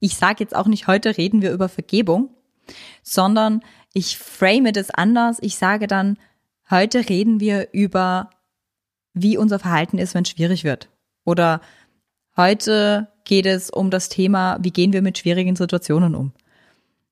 ich 0.00 0.16
sage 0.16 0.36
jetzt 0.40 0.54
auch 0.54 0.66
nicht, 0.66 0.86
heute 0.86 1.16
reden 1.16 1.42
wir 1.42 1.52
über 1.52 1.68
Vergebung, 1.68 2.30
sondern 3.02 3.62
ich 3.92 4.18
frame 4.18 4.72
das 4.72 4.90
anders. 4.90 5.38
Ich 5.40 5.56
sage 5.56 5.86
dann, 5.86 6.18
heute 6.70 7.08
reden 7.08 7.40
wir 7.40 7.68
über, 7.72 8.30
wie 9.14 9.38
unser 9.38 9.58
Verhalten 9.58 9.98
ist, 9.98 10.14
wenn 10.14 10.22
es 10.22 10.30
schwierig 10.30 10.64
wird. 10.64 10.90
Oder 11.24 11.60
heute 12.36 13.08
geht 13.26 13.44
es 13.44 13.68
um 13.68 13.90
das 13.90 14.08
Thema, 14.08 14.56
wie 14.62 14.70
gehen 14.70 14.94
wir 14.94 15.02
mit 15.02 15.18
schwierigen 15.18 15.56
Situationen 15.56 16.14
um. 16.14 16.32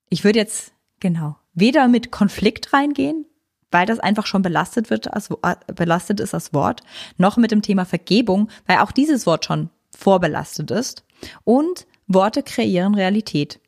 Ich 0.08 0.24
würde 0.24 0.38
jetzt, 0.38 0.72
genau, 1.00 1.36
weder 1.52 1.88
mit 1.88 2.10
Konflikt 2.10 2.72
reingehen, 2.72 3.26
weil 3.70 3.84
das 3.84 3.98
einfach 3.98 4.24
schon 4.24 4.40
belastet 4.40 4.88
wird, 4.88 5.12
als, 5.12 5.28
belastet 5.74 6.20
ist 6.20 6.32
das 6.32 6.54
Wort, 6.54 6.82
noch 7.18 7.36
mit 7.36 7.50
dem 7.50 7.60
Thema 7.60 7.84
Vergebung, 7.84 8.48
weil 8.66 8.78
auch 8.78 8.92
dieses 8.92 9.26
Wort 9.26 9.44
schon 9.44 9.68
vorbelastet 9.94 10.70
ist. 10.70 11.04
Und 11.42 11.86
Worte 12.06 12.42
kreieren 12.42 12.94
Realität. 12.94 13.60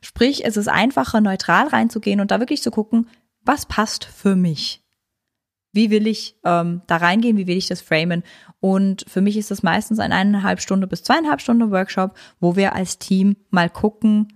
Sprich, 0.00 0.44
es 0.44 0.56
ist 0.56 0.68
einfacher, 0.68 1.20
neutral 1.20 1.68
reinzugehen 1.68 2.20
und 2.20 2.30
da 2.30 2.40
wirklich 2.40 2.62
zu 2.62 2.70
gucken, 2.70 3.08
was 3.44 3.66
passt 3.66 4.04
für 4.04 4.34
mich. 4.34 4.81
Wie 5.72 5.90
will 5.90 6.06
ich 6.06 6.36
ähm, 6.44 6.82
da 6.86 6.98
reingehen, 6.98 7.36
wie 7.36 7.46
will 7.46 7.56
ich 7.56 7.68
das 7.68 7.80
framen? 7.80 8.22
Und 8.60 9.04
für 9.08 9.22
mich 9.22 9.36
ist 9.36 9.50
das 9.50 9.62
meistens 9.62 9.98
ein 9.98 10.12
eineinhalb 10.12 10.60
Stunde 10.60 10.86
bis 10.86 11.02
zweieinhalb 11.02 11.40
Stunden 11.40 11.70
Workshop, 11.70 12.14
wo 12.40 12.56
wir 12.56 12.74
als 12.74 12.98
Team 12.98 13.36
mal 13.50 13.70
gucken, 13.70 14.28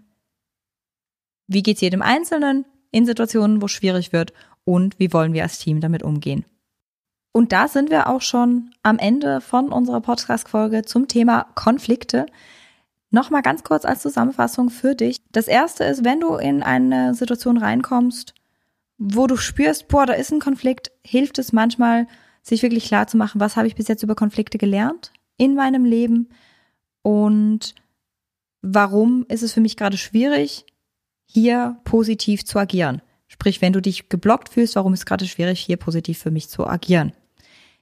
wie 1.47 1.63
geht's 1.63 1.83
jedem 1.83 2.03
Einzelnen 2.03 2.65
in 2.91 3.07
Situationen, 3.07 3.61
wo 3.61 3.67
es 3.67 3.73
schwierig 3.73 4.13
wird 4.13 4.33
und 4.65 4.99
wie 4.99 5.13
wollen 5.13 5.33
wir 5.33 5.43
als 5.43 5.59
Team 5.59 5.81
damit 5.81 6.03
umgehen. 6.03 6.45
Und 7.33 7.53
da 7.53 7.69
sind 7.69 7.91
wir 7.91 8.09
auch 8.09 8.23
schon 8.23 8.71
am 8.83 8.99
Ende 8.99 9.43
von 9.43 9.69
unserer 9.71 10.01
Podcast-Folge 10.01 10.87
zum 10.87 11.07
Thema 11.07 11.47
Konflikte. 11.55 12.25
Nochmal 13.11 13.43
ganz 13.43 13.63
kurz 13.63 13.85
als 13.85 14.01
Zusammenfassung 14.01 14.71
für 14.71 14.95
dich. 14.95 15.19
Das 15.33 15.47
erste 15.47 15.85
ist, 15.85 16.03
wenn 16.03 16.21
du 16.21 16.37
in 16.37 16.63
eine 16.63 17.13
Situation 17.13 17.59
reinkommst, 17.59 18.35
wo 18.99 19.27
du 19.27 19.37
spürst, 19.37 19.89
boah, 19.89 20.07
da 20.07 20.15
ist 20.15 20.33
ein 20.33 20.41
Konflikt, 20.41 20.91
hilft 21.05 21.39
es 21.39 21.53
manchmal, 21.53 22.07
sich 22.43 22.63
wirklich 22.63 22.87
klar 22.87 23.07
zu 23.07 23.17
machen, 23.17 23.41
was 23.41 23.57
habe 23.57 23.67
ich 23.67 23.75
bis 23.75 23.89
jetzt 23.89 24.03
über 24.03 24.15
Konflikte 24.15 24.59
gelernt 24.59 25.13
in 25.37 25.55
meinem 25.55 25.85
Leben 25.85 26.29
und 27.03 27.75
warum 28.63 29.27
ist 29.29 29.43
es 29.43 29.53
für 29.53 29.61
mich 29.61 29.77
gerade 29.77 29.97
schwierig, 29.97 30.65
hier 31.27 31.79
positiv 31.85 32.45
zu 32.45 32.59
agieren. 32.59 33.03
Sprich, 33.29 33.61
wenn 33.61 33.73
du 33.73 33.83
dich 33.83 34.09
geblockt 34.09 34.49
fühlst, 34.49 34.77
warum 34.77 34.95
ist 34.95 35.01
es 35.01 35.07
gerade 35.07 35.27
schwierig, 35.27 35.61
hier 35.61 35.77
positiv 35.77 36.19
für 36.19 36.31
mich 36.31 36.49
zu 36.49 36.67
agieren. 36.67 37.13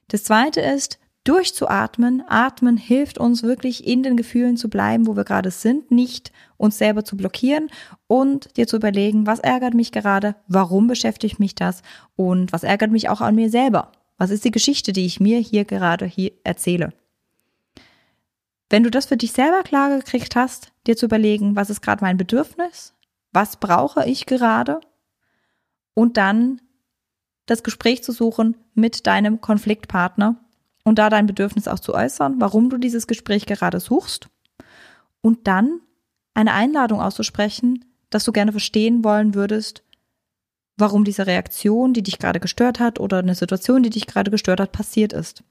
Das 0.07 0.23
zweite 0.23 0.61
ist, 0.61 0.99
durchzuatmen. 1.25 2.23
Atmen 2.27 2.77
hilft 2.77 3.17
uns 3.17 3.43
wirklich 3.43 3.85
in 3.85 4.03
den 4.03 4.15
Gefühlen 4.15 4.55
zu 4.55 4.69
bleiben, 4.69 5.07
wo 5.07 5.17
wir 5.17 5.25
gerade 5.25 5.51
sind, 5.51 5.91
nicht 5.91 6.31
uns 6.55 6.77
selber 6.77 7.03
zu 7.03 7.17
blockieren 7.17 7.69
und 8.07 8.55
dir 8.55 8.67
zu 8.67 8.77
überlegen, 8.77 9.27
was 9.27 9.39
ärgert 9.39 9.73
mich 9.73 9.91
gerade, 9.91 10.35
warum 10.47 10.87
beschäftigt 10.87 11.39
mich 11.39 11.55
das 11.55 11.81
und 12.15 12.53
was 12.53 12.63
ärgert 12.63 12.91
mich 12.91 13.09
auch 13.09 13.21
an 13.21 13.35
mir 13.35 13.49
selber. 13.49 13.91
Was 14.17 14.29
ist 14.29 14.45
die 14.45 14.51
Geschichte, 14.51 14.93
die 14.93 15.05
ich 15.05 15.19
mir 15.19 15.39
hier 15.39 15.65
gerade 15.65 16.05
hier 16.05 16.31
erzähle? 16.43 16.93
Wenn 18.69 18.83
du 18.83 18.89
das 18.89 19.07
für 19.07 19.17
dich 19.17 19.33
selber 19.33 19.63
klar 19.63 19.95
gekriegt 19.97 20.35
hast, 20.35 20.71
dir 20.87 20.95
zu 20.95 21.05
überlegen, 21.05 21.55
was 21.55 21.69
ist 21.69 21.81
gerade 21.81 22.03
mein 22.03 22.17
Bedürfnis, 22.17 22.93
was 23.31 23.57
brauche 23.57 24.05
ich 24.05 24.25
gerade 24.25 24.79
und 25.93 26.17
dann 26.17 26.61
das 27.45 27.63
Gespräch 27.63 28.03
zu 28.03 28.11
suchen 28.11 28.57
mit 28.73 29.05
deinem 29.05 29.41
Konfliktpartner 29.41 30.44
und 30.85 30.99
da 30.99 31.09
dein 31.09 31.27
Bedürfnis 31.27 31.67
auch 31.67 31.79
zu 31.79 31.93
äußern, 31.93 32.35
warum 32.39 32.69
du 32.69 32.77
dieses 32.77 33.07
Gespräch 33.07 33.45
gerade 33.45 33.81
suchst 33.81 34.29
und 35.21 35.47
dann 35.47 35.81
eine 36.33 36.53
Einladung 36.53 37.01
auszusprechen, 37.01 37.83
dass 38.09 38.23
du 38.23 38.31
gerne 38.31 38.51
verstehen 38.51 39.03
wollen 39.03 39.33
würdest, 39.33 39.83
warum 40.77 41.03
diese 41.03 41.27
Reaktion, 41.27 41.93
die 41.93 42.03
dich 42.03 42.19
gerade 42.19 42.39
gestört 42.39 42.79
hat 42.79 42.99
oder 42.99 43.19
eine 43.19 43.35
Situation, 43.35 43.83
die 43.83 43.89
dich 43.89 44.07
gerade 44.07 44.31
gestört 44.31 44.59
hat, 44.59 44.71
passiert 44.71 45.11
ist. 45.11 45.43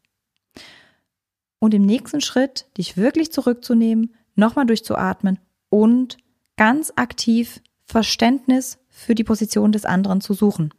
Und 1.59 1.75
im 1.75 1.85
nächsten 1.85 2.20
Schritt 2.20 2.66
dich 2.79 2.97
wirklich 2.97 3.33
zurückzunehmen, 3.33 4.14
nochmal 4.35 4.66
durchzuatmen 4.66 5.38
und 5.68 6.18
ganz 6.57 6.92
aktiv 6.97 7.61
Verständnis 7.87 8.79
für 8.88 9.14
die 9.14 9.25
Position 9.25 9.73
des 9.73 9.85
anderen 9.85 10.20
zu 10.20 10.35
suchen. 10.35 10.73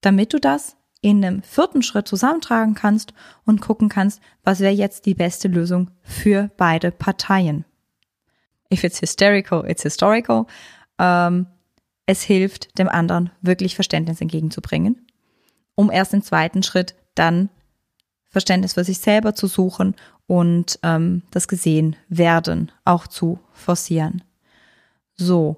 Damit 0.00 0.32
du 0.32 0.38
das 0.38 0.76
in 1.00 1.24
einem 1.24 1.42
vierten 1.42 1.82
Schritt 1.82 2.08
zusammentragen 2.08 2.74
kannst 2.74 3.12
und 3.44 3.60
gucken 3.60 3.88
kannst, 3.88 4.20
was 4.42 4.60
wäre 4.60 4.72
jetzt 4.72 5.06
die 5.06 5.14
beste 5.14 5.48
Lösung 5.48 5.90
für 6.02 6.50
beide 6.56 6.90
Parteien. 6.90 7.64
If 8.72 8.84
it's 8.84 9.00
hysterical, 9.00 9.64
it's 9.68 9.82
historical. 9.82 10.46
Ähm, 10.98 11.46
es 12.06 12.22
hilft 12.22 12.78
dem 12.78 12.88
anderen 12.88 13.30
wirklich 13.42 13.74
Verständnis 13.74 14.20
entgegenzubringen, 14.20 15.06
um 15.74 15.90
erst 15.90 16.14
im 16.14 16.22
zweiten 16.22 16.62
Schritt 16.62 16.94
dann 17.14 17.50
Verständnis 18.30 18.74
für 18.74 18.84
sich 18.84 18.98
selber 18.98 19.34
zu 19.34 19.46
suchen 19.46 19.94
und 20.26 20.78
ähm, 20.82 21.22
das 21.30 21.48
gesehen 21.48 21.96
werden 22.08 22.72
auch 22.84 23.06
zu 23.06 23.38
forcieren. 23.52 24.22
So, 25.14 25.56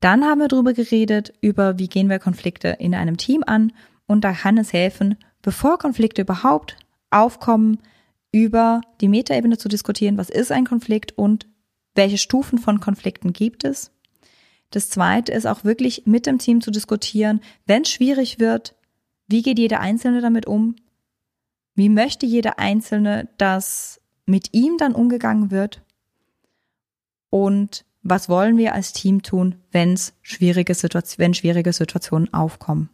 dann 0.00 0.24
haben 0.24 0.40
wir 0.40 0.48
darüber 0.48 0.72
geredet, 0.72 1.32
über 1.40 1.78
wie 1.78 1.88
gehen 1.88 2.08
wir 2.08 2.18
Konflikte 2.18 2.68
in 2.78 2.94
einem 2.94 3.16
Team 3.16 3.44
an 3.46 3.72
und 4.10 4.22
da 4.22 4.32
kann 4.32 4.58
es 4.58 4.72
helfen, 4.72 5.16
bevor 5.40 5.78
Konflikte 5.78 6.22
überhaupt 6.22 6.76
aufkommen, 7.10 7.78
über 8.32 8.80
die 9.00 9.06
Metaebene 9.06 9.56
zu 9.56 9.68
diskutieren, 9.68 10.18
was 10.18 10.30
ist 10.30 10.50
ein 10.50 10.66
Konflikt 10.66 11.16
und 11.16 11.46
welche 11.94 12.18
Stufen 12.18 12.58
von 12.58 12.80
Konflikten 12.80 13.32
gibt 13.32 13.62
es. 13.62 13.92
Das 14.70 14.90
zweite 14.90 15.30
ist 15.30 15.46
auch 15.46 15.62
wirklich 15.62 16.06
mit 16.06 16.26
dem 16.26 16.38
Team 16.38 16.60
zu 16.60 16.72
diskutieren, 16.72 17.40
wenn 17.66 17.82
es 17.82 17.90
schwierig 17.90 18.40
wird, 18.40 18.74
wie 19.28 19.42
geht 19.42 19.60
jeder 19.60 19.78
Einzelne 19.78 20.20
damit 20.20 20.44
um? 20.44 20.74
Wie 21.76 21.88
möchte 21.88 22.26
jeder 22.26 22.58
Einzelne, 22.58 23.28
dass 23.38 24.00
mit 24.26 24.52
ihm 24.52 24.76
dann 24.76 24.96
umgegangen 24.96 25.52
wird? 25.52 25.82
Und 27.30 27.84
was 28.02 28.28
wollen 28.28 28.56
wir 28.58 28.74
als 28.74 28.92
Team 28.92 29.22
tun, 29.22 29.54
wenn's 29.70 30.14
schwierige 30.20 30.74
wenn 30.74 31.34
schwierige 31.34 31.72
Situationen 31.72 32.34
aufkommen? 32.34 32.90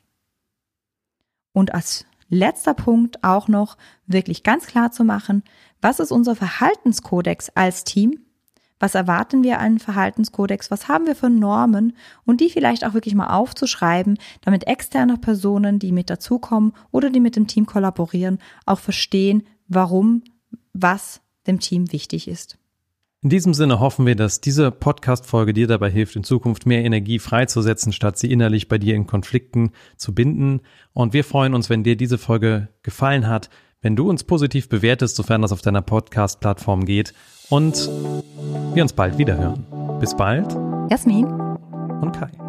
Und 1.56 1.72
als 1.72 2.04
letzter 2.28 2.74
Punkt 2.74 3.24
auch 3.24 3.48
noch 3.48 3.78
wirklich 4.06 4.42
ganz 4.42 4.66
klar 4.66 4.92
zu 4.92 5.04
machen, 5.04 5.42
was 5.80 6.00
ist 6.00 6.12
unser 6.12 6.36
Verhaltenskodex 6.36 7.48
als 7.54 7.84
Team? 7.84 8.26
Was 8.78 8.94
erwarten 8.94 9.42
wir 9.42 9.58
an 9.58 9.78
Verhaltenskodex? 9.78 10.70
Was 10.70 10.86
haben 10.86 11.06
wir 11.06 11.16
für 11.16 11.30
Normen? 11.30 11.96
Und 12.26 12.42
die 12.42 12.50
vielleicht 12.50 12.84
auch 12.84 12.92
wirklich 12.92 13.14
mal 13.14 13.28
aufzuschreiben, 13.28 14.18
damit 14.42 14.66
externe 14.66 15.16
Personen, 15.16 15.78
die 15.78 15.92
mit 15.92 16.10
dazukommen 16.10 16.74
oder 16.90 17.08
die 17.08 17.20
mit 17.20 17.36
dem 17.36 17.46
Team 17.46 17.64
kollaborieren, 17.64 18.38
auch 18.66 18.78
verstehen, 18.78 19.46
warum 19.66 20.24
was 20.74 21.22
dem 21.46 21.58
Team 21.58 21.90
wichtig 21.90 22.28
ist. 22.28 22.58
In 23.26 23.30
diesem 23.30 23.54
Sinne 23.54 23.80
hoffen 23.80 24.06
wir, 24.06 24.14
dass 24.14 24.40
diese 24.40 24.70
Podcast-Folge 24.70 25.52
dir 25.52 25.66
dabei 25.66 25.90
hilft, 25.90 26.14
in 26.14 26.22
Zukunft 26.22 26.64
mehr 26.64 26.84
Energie 26.84 27.18
freizusetzen, 27.18 27.92
statt 27.92 28.16
sie 28.16 28.30
innerlich 28.30 28.68
bei 28.68 28.78
dir 28.78 28.94
in 28.94 29.08
Konflikten 29.08 29.72
zu 29.96 30.14
binden. 30.14 30.60
Und 30.92 31.12
wir 31.12 31.24
freuen 31.24 31.52
uns, 31.52 31.68
wenn 31.68 31.82
dir 31.82 31.96
diese 31.96 32.18
Folge 32.18 32.68
gefallen 32.84 33.26
hat, 33.26 33.50
wenn 33.82 33.96
du 33.96 34.08
uns 34.08 34.22
positiv 34.22 34.68
bewertest, 34.68 35.16
sofern 35.16 35.42
das 35.42 35.50
auf 35.50 35.60
deiner 35.60 35.82
Podcast-Plattform 35.82 36.84
geht. 36.84 37.14
Und 37.50 37.90
wir 38.74 38.82
uns 38.84 38.92
bald 38.92 39.18
wieder 39.18 39.36
hören. 39.36 39.66
Bis 39.98 40.16
bald. 40.16 40.56
Jasmin. 40.88 41.26
Und 41.26 42.12
Kai. 42.12 42.45